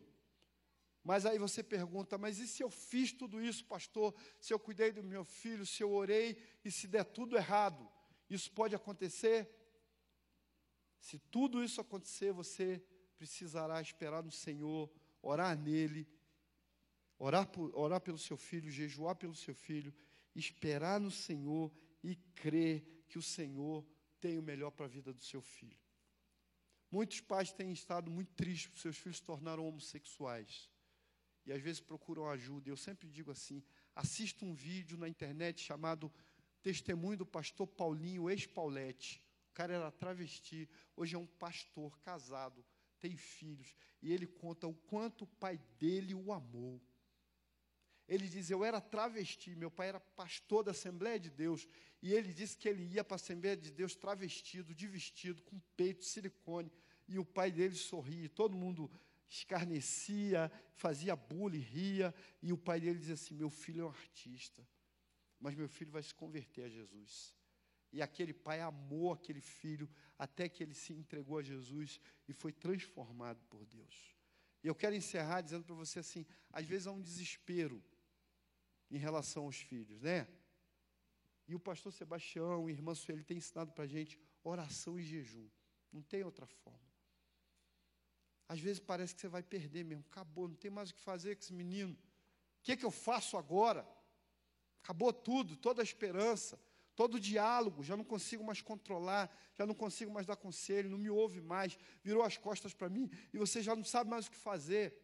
[1.04, 4.14] Mas aí você pergunta, mas e se eu fiz tudo isso, pastor?
[4.38, 7.90] Se eu cuidei do meu filho, se eu orei e se der tudo errado?
[8.28, 9.48] Isso pode acontecer?
[11.00, 12.82] Se tudo isso acontecer, você
[13.16, 14.90] precisará esperar no Senhor,
[15.22, 16.06] orar nele
[17.20, 19.94] orar, por, orar pelo seu filho, jejuar pelo seu filho,
[20.34, 21.70] esperar no Senhor
[22.02, 23.86] e crer que o Senhor
[24.18, 25.78] tem o melhor para a vida do seu filho.
[26.90, 30.70] Muitos pais têm estado muito tristes porque seus filhos se tornaram homossexuais.
[31.44, 32.68] E às vezes procuram ajuda.
[32.68, 33.62] Eu sempre digo assim:
[33.94, 36.12] assista um vídeo na internet chamado
[36.62, 39.22] Testemunho do Pastor Paulinho, ex-Paulette.
[39.50, 42.64] O cara era travesti, hoje é um pastor casado,
[43.00, 43.74] tem filhos.
[44.00, 46.80] E ele conta o quanto o pai dele o amou.
[48.08, 51.68] Ele diz: Eu era travesti, meu pai era pastor da Assembleia de Deus,
[52.00, 55.58] e ele disse que ele ia para a Assembleia de Deus travestido, de vestido, com
[55.76, 56.72] peito, silicone,
[57.08, 58.90] e o pai dele sorria, todo mundo
[59.28, 64.66] escarnecia, fazia bullying, ria, e o pai dele dizia assim: Meu filho é um artista,
[65.40, 67.39] mas meu filho vai se converter a Jesus.
[67.92, 69.88] E aquele pai amou aquele filho
[70.18, 74.16] até que ele se entregou a Jesus e foi transformado por Deus.
[74.62, 77.82] E eu quero encerrar dizendo para você assim: às vezes há um desespero
[78.90, 80.28] em relação aos filhos, né?
[81.48, 85.48] E o pastor Sebastião, a irmã Sueli, tem ensinado para a gente oração e jejum.
[85.92, 86.78] Não tem outra forma.
[88.48, 90.04] Às vezes parece que você vai perder mesmo.
[90.10, 91.94] Acabou, não tem mais o que fazer com esse menino.
[91.94, 93.88] O que, é que eu faço agora?
[94.82, 96.58] Acabou tudo, toda a esperança,
[96.94, 97.82] todo diálogo.
[97.82, 101.78] Já não consigo mais controlar, já não consigo mais dar conselho, não me ouve mais,
[102.02, 104.96] virou as costas para mim e você já não sabe mais o que fazer.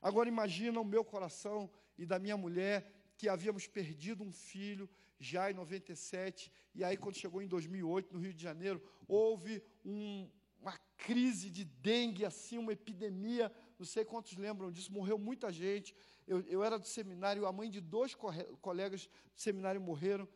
[0.00, 5.50] Agora imagina o meu coração e da minha mulher que havíamos perdido um filho já
[5.50, 10.26] em 97, e aí quando chegou em 2008, no Rio de Janeiro, houve um,
[10.58, 15.94] uma crise de dengue, assim, uma epidemia, não sei quantos lembram disso, morreu muita gente.
[16.26, 20.26] Eu, eu era do seminário, a mãe de dois colegas do seminário morreram.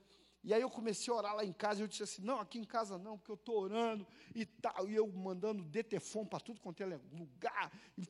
[0.45, 2.59] E aí eu comecei a orar lá em casa, e eu disse assim, não, aqui
[2.59, 6.61] em casa não, porque eu estou orando e tal, e eu mandando detefon para tudo
[6.61, 8.07] quanto é lugar, e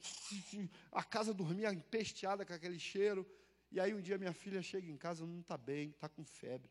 [0.91, 3.25] a casa dormia empesteada com aquele cheiro.
[3.71, 6.71] E aí um dia minha filha chega em casa, não está bem, está com febre.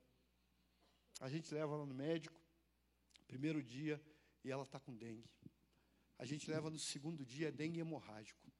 [1.21, 2.37] A gente leva ela no médico,
[3.25, 4.01] primeiro dia,
[4.43, 5.29] e ela está com dengue.
[6.17, 8.51] A gente leva no segundo dia, dengue hemorrágico.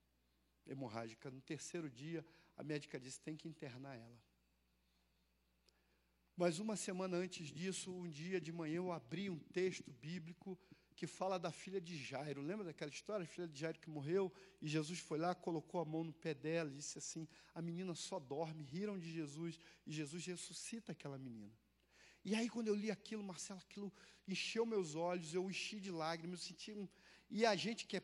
[0.66, 1.30] Hemorrágica.
[1.30, 2.26] No terceiro dia,
[2.56, 4.18] a médica disse, tem que internar ela.
[6.36, 10.58] Mas uma semana antes disso, um dia de manhã, eu abri um texto bíblico
[10.96, 12.42] que fala da filha de Jairo.
[12.42, 13.24] Lembra daquela história?
[13.24, 14.32] A filha de Jairo que morreu
[14.62, 17.94] e Jesus foi lá, colocou a mão no pé dela e disse assim: A menina
[17.94, 18.64] só dorme.
[18.64, 21.54] Riram de Jesus e Jesus ressuscita aquela menina.
[22.26, 23.92] E aí, quando eu li aquilo, Marcelo, aquilo
[24.28, 26.88] encheu meus olhos, eu enchi de lágrimas, eu senti um.
[27.30, 28.02] E a gente que é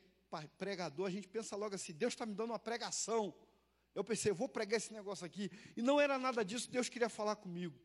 [0.57, 3.33] pregador, a gente pensa logo assim: Deus está me dando uma pregação.
[3.95, 5.49] Eu pensei, eu vou pregar esse negócio aqui.
[5.75, 7.79] E não era nada disso, Deus queria falar comigo.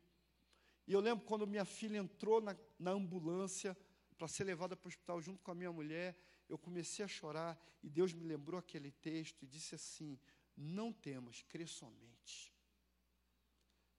[0.87, 3.75] E eu lembro quando minha filha entrou na, na ambulância
[4.17, 6.17] para ser levada para o hospital junto com a minha mulher,
[6.47, 10.19] eu comecei a chorar e Deus me lembrou aquele texto e disse assim:
[10.55, 12.53] Não temas, crê somente.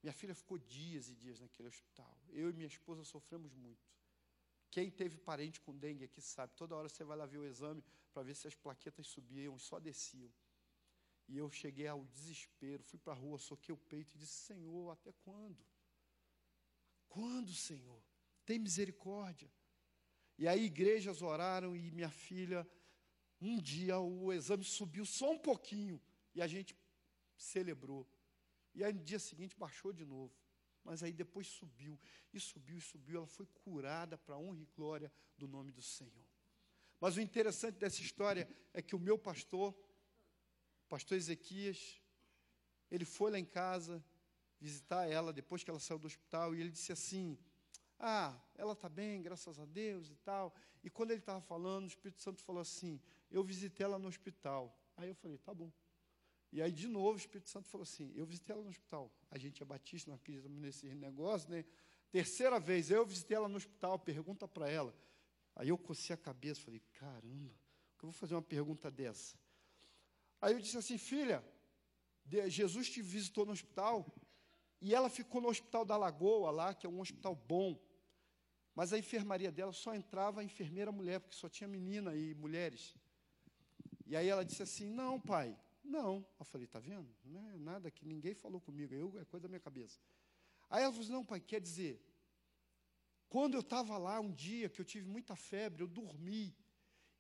[0.03, 2.17] Minha filha ficou dias e dias naquele hospital.
[2.29, 3.85] Eu e minha esposa sofremos muito.
[4.71, 7.83] Quem teve parente com dengue aqui sabe, toda hora você vai lá ver o exame
[8.13, 10.33] para ver se as plaquetas subiam e só desciam.
[11.29, 14.91] E eu cheguei ao desespero, fui para a rua, soquei o peito e disse: Senhor,
[14.93, 15.59] até quando?
[17.47, 18.03] Quando, Senhor?
[18.45, 19.49] Tem misericórdia.
[20.37, 22.69] E aí igrejas oraram e minha filha,
[23.41, 26.03] um dia o exame subiu só um pouquinho
[26.35, 26.77] e a gente
[27.37, 28.05] celebrou.
[28.75, 30.35] E aí no dia seguinte baixou de novo.
[30.83, 31.99] Mas aí depois subiu,
[32.33, 33.19] e subiu, e subiu.
[33.19, 36.27] Ela foi curada para honra e glória do nome do Senhor.
[37.01, 39.73] Mas o interessante dessa história é que o meu pastor,
[40.89, 42.01] pastor Ezequias,
[42.91, 44.05] ele foi lá em casa
[44.67, 47.39] visitar ela depois que ela saiu do hospital e ele disse assim:
[47.99, 50.55] ah, ela está bem, graças a Deus e tal.
[50.85, 53.01] E quando ele estava falando, o Espírito Santo falou assim:
[53.31, 54.77] Eu visitei ela no hospital.
[54.97, 55.71] Aí eu falei: Tá bom.
[56.53, 59.11] E aí, de novo, o Espírito Santo falou assim: Eu visitei ela no hospital.
[59.31, 61.65] A gente é batista, não acredita nesse negócio, né?
[62.11, 64.95] Terceira vez, eu visitei ela no hospital, pergunta para ela.
[65.55, 67.55] Aí eu cocei a cabeça, falei: Caramba,
[67.99, 69.37] que eu vou fazer uma pergunta dessa?
[70.41, 71.43] Aí eu disse assim: Filha,
[72.49, 74.07] Jesus te visitou no hospital
[74.81, 77.81] e ela ficou no hospital da Lagoa, lá, que é um hospital bom.
[78.75, 82.95] Mas a enfermaria dela só entrava a enfermeira mulher, porque só tinha menina e mulheres.
[84.05, 86.27] E aí ela disse assim: Não, pai, não.
[86.39, 87.09] Eu falei: Está vendo?
[87.25, 89.99] Não é nada que ninguém falou comigo, eu, é coisa da minha cabeça.
[90.69, 92.03] Aí ela falou: assim, Não, pai, quer dizer,
[93.29, 96.55] quando eu estava lá um dia que eu tive muita febre, eu dormi.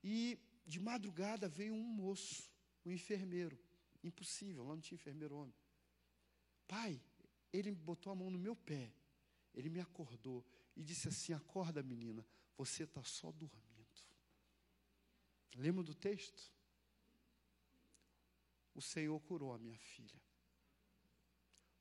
[0.04, 2.50] E de madrugada veio um moço,
[2.84, 3.58] um enfermeiro.
[4.04, 5.54] Impossível, lá não tinha enfermeiro homem.
[6.68, 7.00] Pai,
[7.52, 8.92] ele botou a mão no meu pé,
[9.54, 10.44] ele me acordou
[10.76, 12.26] e disse assim: Acorda, menina,
[12.56, 13.66] você está só dormindo.
[15.56, 16.52] Lembra do texto?
[18.74, 20.20] O Senhor curou a minha filha.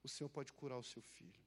[0.02, 1.44] O Senhor pode curar o seu filho.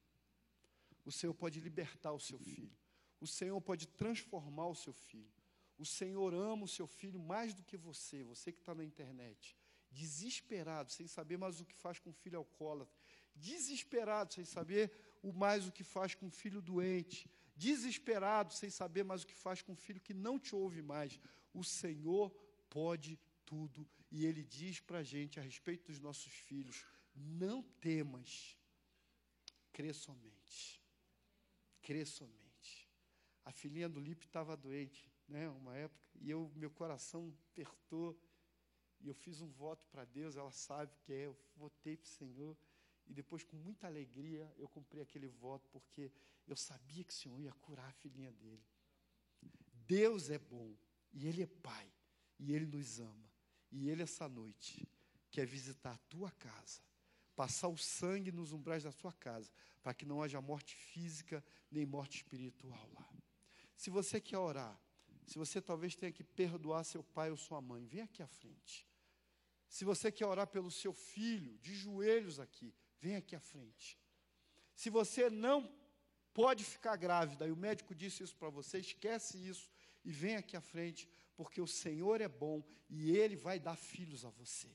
[1.07, 2.77] O Senhor pode libertar o seu filho.
[3.19, 5.33] O Senhor pode transformar o seu filho.
[5.79, 9.57] O Senhor ama o seu filho mais do que você, você que está na internet,
[9.91, 12.98] desesperado, sem saber mais o que faz com o filho alcoólatra,
[13.41, 14.91] desesperado, sem saber
[15.23, 19.35] o mais o que faz com um filho doente, desesperado, sem saber mais o que
[19.35, 21.19] faz com um filho que não te ouve mais.
[21.53, 22.31] O Senhor
[22.71, 26.85] pode tudo e Ele diz para a gente a respeito dos nossos filhos:
[27.15, 28.57] não temas,
[29.73, 30.83] crê somente,
[31.83, 32.89] crê somente.
[33.45, 38.19] A filhinha do Lipe estava doente, né, uma época, e eu, meu coração apertou.
[39.01, 42.11] E eu fiz um voto para Deus, ela sabe que é, eu votei para o
[42.11, 42.57] Senhor.
[43.09, 46.13] E depois, com muita alegria, eu cumpri aquele voto, porque
[46.47, 48.63] eu sabia que o Senhor ia curar a filhinha dele.
[49.87, 50.77] Deus é bom,
[51.13, 51.91] e Ele é Pai,
[52.39, 53.33] e Ele nos ama.
[53.73, 54.87] E Ele, essa noite,
[55.31, 56.83] quer visitar a tua casa,
[57.35, 59.51] passar o sangue nos umbrais da sua casa,
[59.83, 63.09] para que não haja morte física nem morte espiritual lá.
[63.75, 64.79] Se você quer orar,
[65.25, 68.87] se você talvez tenha que perdoar seu pai ou sua mãe, vem aqui à frente.
[69.69, 73.99] Se você quer orar pelo seu filho, de joelhos aqui, vem aqui à frente.
[74.75, 75.71] Se você não
[76.33, 79.69] pode ficar grávida e o médico disse isso para você, esquece isso
[80.05, 84.25] e vem aqui à frente, porque o Senhor é bom e Ele vai dar filhos
[84.25, 84.69] a você.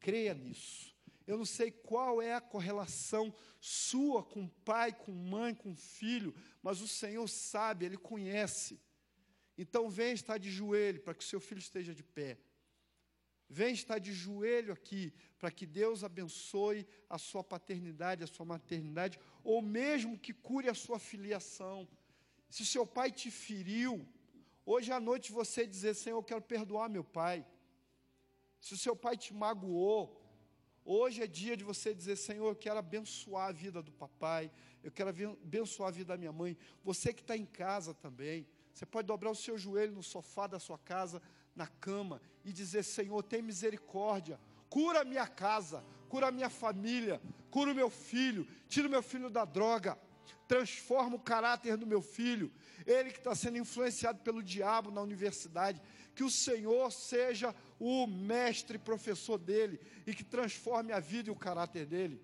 [0.00, 0.92] Creia nisso.
[1.26, 6.80] Eu não sei qual é a correlação sua com pai, com mãe, com filho, mas
[6.80, 8.80] o Senhor sabe, Ele conhece.
[9.56, 12.38] Então vem estar de joelho para que o seu filho esteja de pé.
[13.58, 16.86] Vem estar de joelho aqui para que Deus abençoe
[17.16, 21.86] a sua paternidade, a sua maternidade, ou mesmo que cure a sua filiação.
[22.48, 24.08] Se seu pai te feriu,
[24.64, 27.44] hoje à noite você dizer: Senhor, eu quero perdoar meu pai.
[28.58, 30.00] Se seu pai te magoou,
[30.82, 34.50] hoje é dia de você dizer: Senhor, eu quero abençoar a vida do papai,
[34.82, 36.56] eu quero abençoar a vida da minha mãe.
[36.82, 40.58] Você que está em casa também, você pode dobrar o seu joelho no sofá da
[40.58, 41.20] sua casa,
[41.54, 44.38] na cama, e dizer: Senhor, tem misericórdia,
[44.68, 47.20] cura minha casa, cura minha família,
[47.50, 49.98] cura o meu filho, tira o meu filho da droga,
[50.46, 52.52] transforma o caráter do meu filho,
[52.86, 55.80] ele que está sendo influenciado pelo diabo na universidade,
[56.14, 61.36] que o Senhor seja o mestre professor dele e que transforme a vida e o
[61.36, 62.20] caráter dele.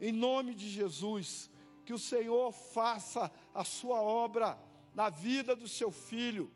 [0.00, 1.50] Em nome de Jesus,
[1.84, 4.58] que o Senhor faça a sua obra
[4.94, 6.50] na vida do seu filho.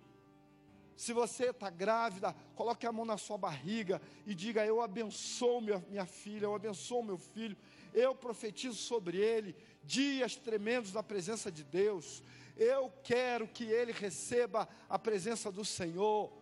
[1.02, 5.84] Se você está grávida, coloque a mão na sua barriga e diga: Eu abençoo minha,
[5.90, 7.56] minha filha, eu abençoo meu filho,
[7.92, 12.22] eu profetizo sobre ele dias tremendos na presença de Deus.
[12.56, 16.32] Eu quero que ele receba a presença do Senhor.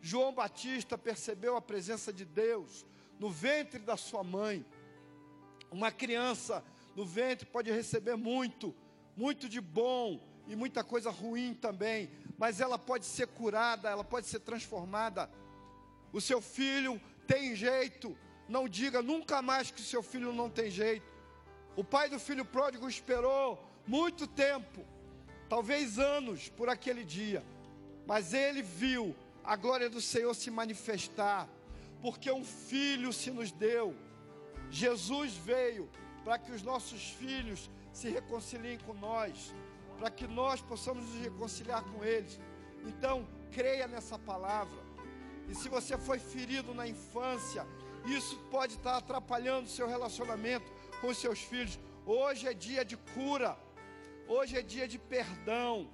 [0.00, 2.86] João Batista percebeu a presença de Deus
[3.20, 4.64] no ventre da sua mãe.
[5.70, 6.64] Uma criança
[6.96, 8.74] no ventre pode receber muito,
[9.14, 14.26] muito de bom, e muita coisa ruim também, mas ela pode ser curada, ela pode
[14.26, 15.30] ser transformada.
[16.12, 18.16] O seu filho tem jeito,
[18.48, 21.06] não diga nunca mais que o seu filho não tem jeito.
[21.76, 24.84] O pai do filho pródigo esperou muito tempo,
[25.48, 27.44] talvez anos, por aquele dia,
[28.06, 31.48] mas ele viu a glória do Senhor se manifestar,
[32.00, 33.94] porque um filho se nos deu.
[34.70, 35.88] Jesus veio
[36.24, 39.54] para que os nossos filhos se reconciliem com nós
[39.98, 42.38] para que nós possamos nos reconciliar com eles.
[42.84, 44.82] Então, creia nessa palavra.
[45.48, 47.66] E se você foi ferido na infância,
[48.06, 50.70] isso pode estar atrapalhando o seu relacionamento
[51.00, 51.78] com seus filhos.
[52.06, 53.56] Hoje é dia de cura.
[54.28, 55.88] Hoje é dia de perdão.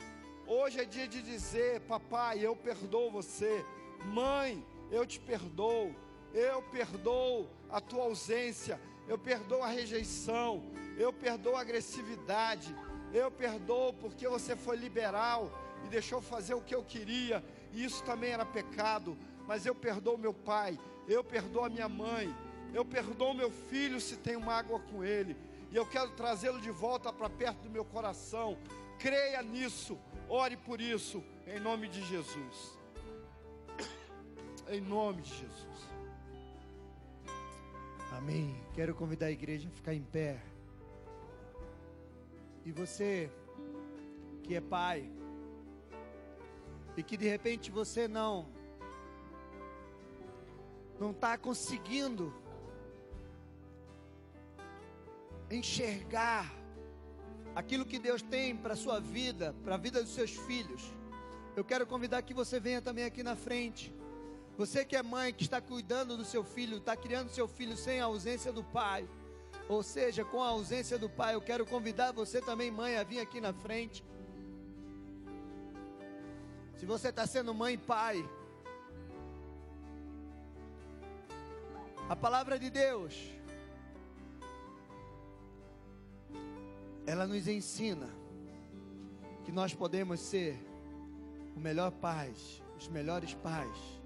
[0.46, 3.64] Hoje é dia de dizer: Papai, eu perdoo você.
[4.05, 5.94] Mãe, eu te perdoo.
[6.32, 8.80] Eu perdoo a tua ausência.
[9.07, 10.62] Eu perdoo a rejeição.
[10.96, 12.74] Eu perdoo a agressividade.
[13.12, 15.50] Eu perdoo porque você foi liberal
[15.84, 19.16] e deixou fazer o que eu queria, e isso também era pecado.
[19.46, 22.34] Mas eu perdoo meu pai, eu perdoo a minha mãe,
[22.72, 25.36] eu perdoo meu filho se tenho mágoa com ele,
[25.72, 28.56] e eu quero trazê-lo de volta para perto do meu coração.
[28.98, 29.98] Creia nisso,
[30.28, 32.78] ore por isso, em nome de Jesus.
[34.68, 35.90] Em nome de Jesus.
[38.12, 38.54] Amém.
[38.74, 40.40] Quero convidar a igreja a ficar em pé.
[42.64, 43.30] E você
[44.42, 45.11] que é pai
[46.96, 48.48] e que de repente você não
[50.98, 52.34] não está conseguindo
[55.50, 56.52] enxergar
[57.54, 60.92] aquilo que Deus tem para a sua vida, para a vida dos seus filhos.
[61.56, 63.92] Eu quero convidar que você venha também aqui na frente.
[64.58, 67.98] Você que é mãe, que está cuidando do seu filho, está criando seu filho sem
[68.00, 69.08] a ausência do pai
[69.71, 73.21] ou seja, com a ausência do pai, eu quero convidar você também, mãe, a vir
[73.21, 74.05] aqui na frente.
[76.77, 78.29] Se você está sendo mãe e pai,
[82.09, 83.14] a palavra de Deus,
[87.07, 88.11] ela nos ensina
[89.45, 90.59] que nós podemos ser
[91.55, 93.99] o melhor pais, os melhores pais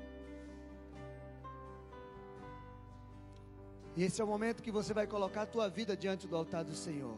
[3.96, 6.64] E esse é o momento que você vai colocar a tua vida diante do altar
[6.64, 7.16] do Senhor.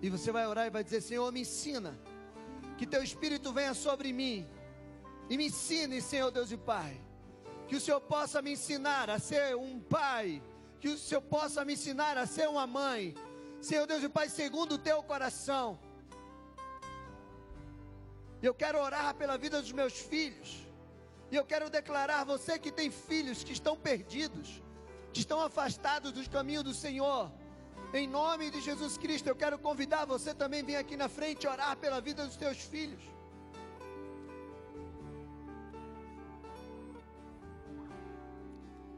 [0.00, 1.98] E você vai orar e vai dizer: Senhor, me ensina.
[2.78, 4.48] Que teu espírito venha sobre mim.
[5.28, 7.00] E me ensine, Senhor Deus e Pai.
[7.68, 10.42] Que o Senhor possa me ensinar a ser um pai.
[10.80, 13.14] Que o Senhor possa me ensinar a ser uma mãe.
[13.60, 15.78] Senhor Deus e Pai, segundo o teu coração.
[18.42, 20.66] Eu quero orar pela vida dos meus filhos.
[21.30, 24.60] E eu quero declarar: você que tem filhos que estão perdidos,
[25.20, 27.30] estão afastados dos caminhos do Senhor,
[27.94, 31.76] em nome de Jesus Cristo, eu quero convidar você também vir aqui na frente orar
[31.76, 33.02] pela vida dos teus filhos.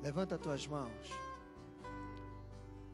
[0.00, 1.10] Levanta as tuas mãos.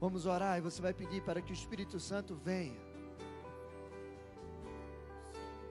[0.00, 2.80] Vamos orar e você vai pedir para que o Espírito Santo venha.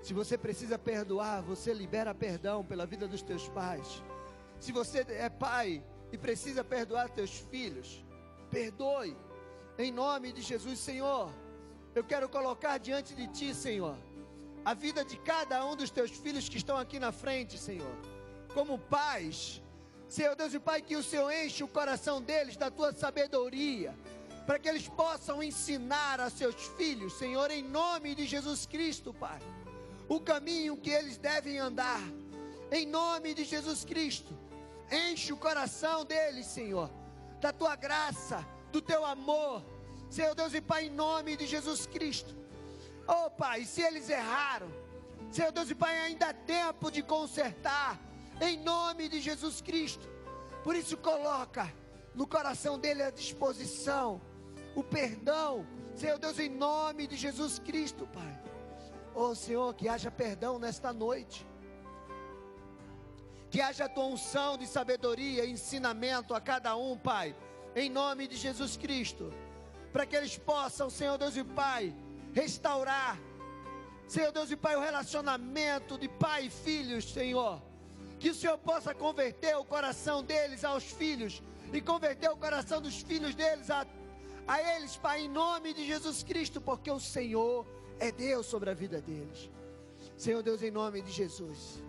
[0.04, 4.04] Se você precisa perdoar, você libera perdão pela vida dos teus pais.
[4.60, 8.04] Se você é pai e precisa perdoar teus filhos,
[8.50, 9.16] perdoe.
[9.78, 11.32] Em nome de Jesus, Senhor,
[11.96, 13.98] eu quero colocar diante de Ti, Senhor,
[14.66, 17.96] a vida de cada um dos Teus filhos que estão aqui na frente, Senhor,
[18.54, 19.62] como pais.
[20.08, 23.96] Senhor Deus e Pai, que o Senhor enche o coração deles da Tua sabedoria,
[24.46, 29.40] para que eles possam ensinar a seus filhos, Senhor, em nome de Jesus Cristo, Pai,
[30.08, 32.02] o caminho que eles devem andar,
[32.72, 34.36] em nome de Jesus Cristo.
[34.92, 36.90] Enche o coração deles, Senhor,
[37.40, 39.64] da Tua graça do teu amor.
[40.10, 42.36] Senhor Deus e Pai, em nome de Jesus Cristo.
[43.08, 44.68] Oh Pai, se eles erraram,
[45.32, 48.00] Senhor Deus e Pai, ainda há tempo de consertar,
[48.42, 50.08] em nome de Jesus Cristo.
[50.64, 51.72] Por isso, coloca
[52.16, 54.22] no coração dele a disposição,
[54.76, 55.66] o perdão,
[55.96, 58.40] Senhor Deus, em nome de Jesus Cristo, Pai.
[59.14, 61.49] Oh Senhor, que haja perdão nesta noite.
[63.50, 67.36] Que haja a tua unção de sabedoria e ensinamento a cada um, Pai
[67.76, 69.32] em nome de Jesus Cristo,
[69.92, 71.96] para que eles possam, Senhor Deus e Pai,
[72.34, 73.20] restaurar,
[74.08, 77.62] Senhor Deus e Pai, o relacionamento de pai e filhos, Senhor.
[78.20, 81.42] Que o Senhor possa converter o coração deles aos filhos
[81.72, 83.86] e converter o coração dos filhos deles a,
[84.48, 87.66] a eles, Pai, em nome de Jesus Cristo, porque o Senhor
[88.00, 89.50] é Deus sobre a vida deles.
[90.18, 91.82] Senhor Deus, em nome de Jesus,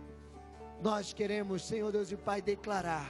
[0.82, 3.08] nós queremos, Senhor Deus e Pai, declarar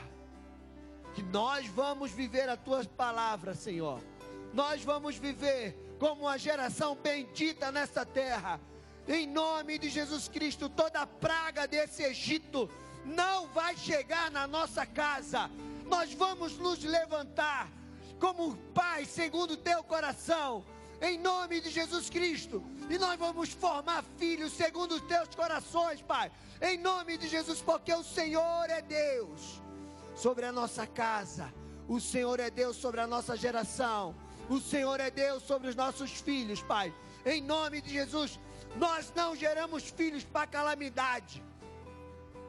[1.15, 4.01] que nós vamos viver a tua palavra, Senhor.
[4.53, 8.61] Nós vamos viver como uma geração bendita nessa terra.
[9.07, 12.69] Em nome de Jesus Cristo, toda praga desse Egito
[13.05, 15.51] não vai chegar na nossa casa.
[15.87, 17.69] Nós vamos nos levantar
[18.19, 20.65] como Pai, segundo teu coração,
[21.01, 22.63] em nome de Jesus Cristo.
[22.89, 26.31] E nós vamos formar filhos segundo os teus corações, Pai,
[26.61, 29.63] em nome de Jesus, porque o Senhor é Deus
[30.15, 31.53] sobre a nossa casa.
[31.89, 34.15] O Senhor é Deus sobre a nossa geração.
[34.49, 36.93] O Senhor é Deus sobre os nossos filhos, Pai.
[37.25, 38.39] Em nome de Jesus,
[38.77, 41.43] nós não geramos filhos para calamidade.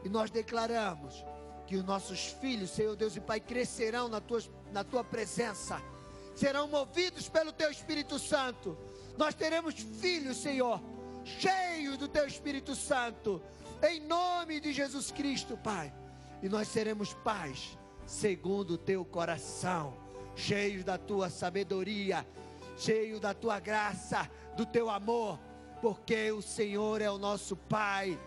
[0.03, 1.23] E nós declaramos
[1.67, 4.41] que os nossos filhos, Senhor Deus e Pai, crescerão na tua,
[4.71, 5.81] na tua presença,
[6.41, 8.75] serão movidos pelo Teu Espírito Santo.
[9.15, 10.81] Nós teremos filhos, Senhor,
[11.23, 13.39] cheios do Teu Espírito Santo,
[13.87, 15.93] em nome de Jesus Cristo, Pai.
[16.41, 17.77] E nós seremos pais
[18.07, 19.93] segundo o teu coração,
[20.35, 22.25] cheios da tua sabedoria,
[22.75, 24.27] cheios da tua graça,
[24.57, 25.39] do teu amor,
[25.79, 28.19] porque o Senhor é o nosso Pai,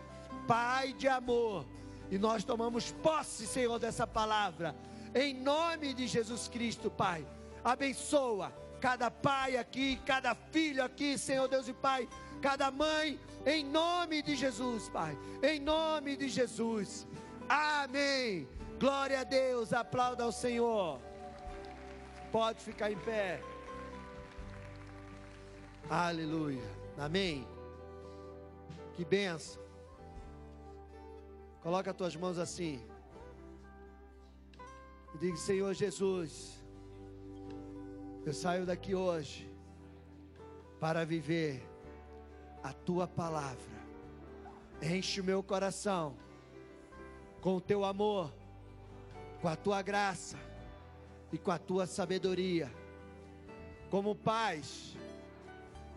[0.46, 1.66] Pai de amor,
[2.12, 4.72] e nós tomamos posse, Senhor, dessa palavra,
[5.12, 7.26] em nome de Jesus Cristo, Pai.
[7.64, 12.06] Abençoa cada pai aqui, cada filho aqui, Senhor Deus e Pai,
[12.42, 17.06] cada mãe, em nome de Jesus, Pai, em nome de Jesus.
[17.48, 18.46] Amém.
[18.78, 19.72] Glória a Deus.
[19.72, 21.00] Aplauda ao Senhor.
[22.30, 23.40] Pode ficar em pé.
[25.88, 26.62] Aleluia.
[26.98, 27.46] Amém.
[28.94, 29.62] Que benção.
[31.62, 32.86] Coloca as tuas mãos assim.
[35.14, 36.63] E diga: Senhor Jesus,
[38.26, 39.50] eu saio daqui hoje
[40.80, 41.62] para viver
[42.62, 43.74] a tua palavra.
[44.80, 46.16] Enche o meu coração
[47.42, 48.32] com o teu amor,
[49.42, 50.38] com a tua graça
[51.30, 52.72] e com a tua sabedoria.
[53.90, 54.96] Como pais,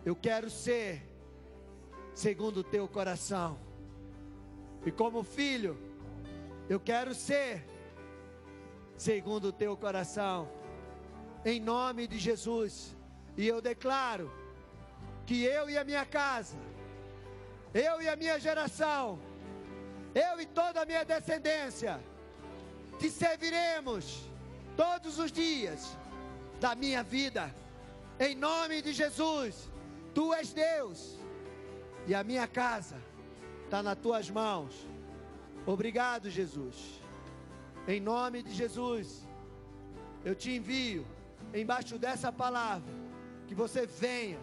[0.04, 1.02] eu quero ser
[2.14, 3.58] segundo o teu coração.
[4.84, 5.78] E como filho,
[6.68, 7.64] eu quero ser
[8.98, 10.58] segundo o teu coração.
[11.44, 12.96] Em nome de Jesus.
[13.36, 14.30] E eu declaro
[15.26, 16.56] que eu e a minha casa,
[17.72, 19.18] eu e a minha geração,
[20.14, 22.00] eu e toda a minha descendência,
[22.98, 24.28] te serviremos
[24.76, 25.96] todos os dias
[26.60, 27.54] da minha vida,
[28.18, 29.70] em nome de Jesus.
[30.14, 31.18] Tu és Deus
[32.06, 32.96] e a minha casa
[33.64, 34.74] está nas tuas mãos.
[35.66, 37.00] Obrigado, Jesus.
[37.86, 39.28] Em nome de Jesus,
[40.24, 41.06] eu te envio
[41.54, 42.92] embaixo dessa palavra,
[43.46, 44.38] que você venha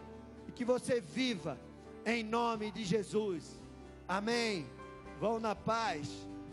[0.48, 1.60] e que você viva
[2.06, 3.60] em nome de Jesus.
[4.08, 4.68] Amém.
[5.20, 6.10] Vão na paz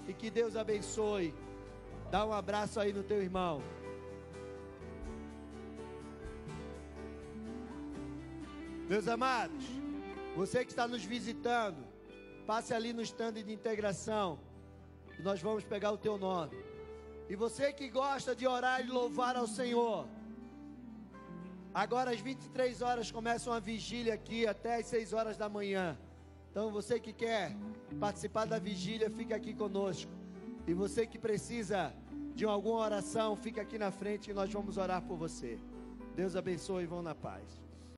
[0.09, 1.35] e que Deus abençoe.
[2.11, 3.63] Dá um abraço aí no teu irmão.
[8.89, 9.65] Meus amados,
[10.37, 11.83] você que está nos visitando,
[12.47, 14.39] passe ali no stand de integração
[15.19, 16.57] e nós vamos pegar o teu nome.
[17.29, 20.07] E você que gosta de orar e louvar ao Senhor,
[21.75, 25.99] agora às 23 horas começa uma vigília aqui até às 6 horas da manhã.
[26.51, 27.57] Então você que quer
[27.99, 30.11] participar da vigília, fica aqui conosco.
[30.67, 31.95] E você que precisa
[32.35, 35.59] de alguma oração, fica aqui na frente e nós vamos orar por você.
[36.15, 37.62] Deus abençoe e vão na paz.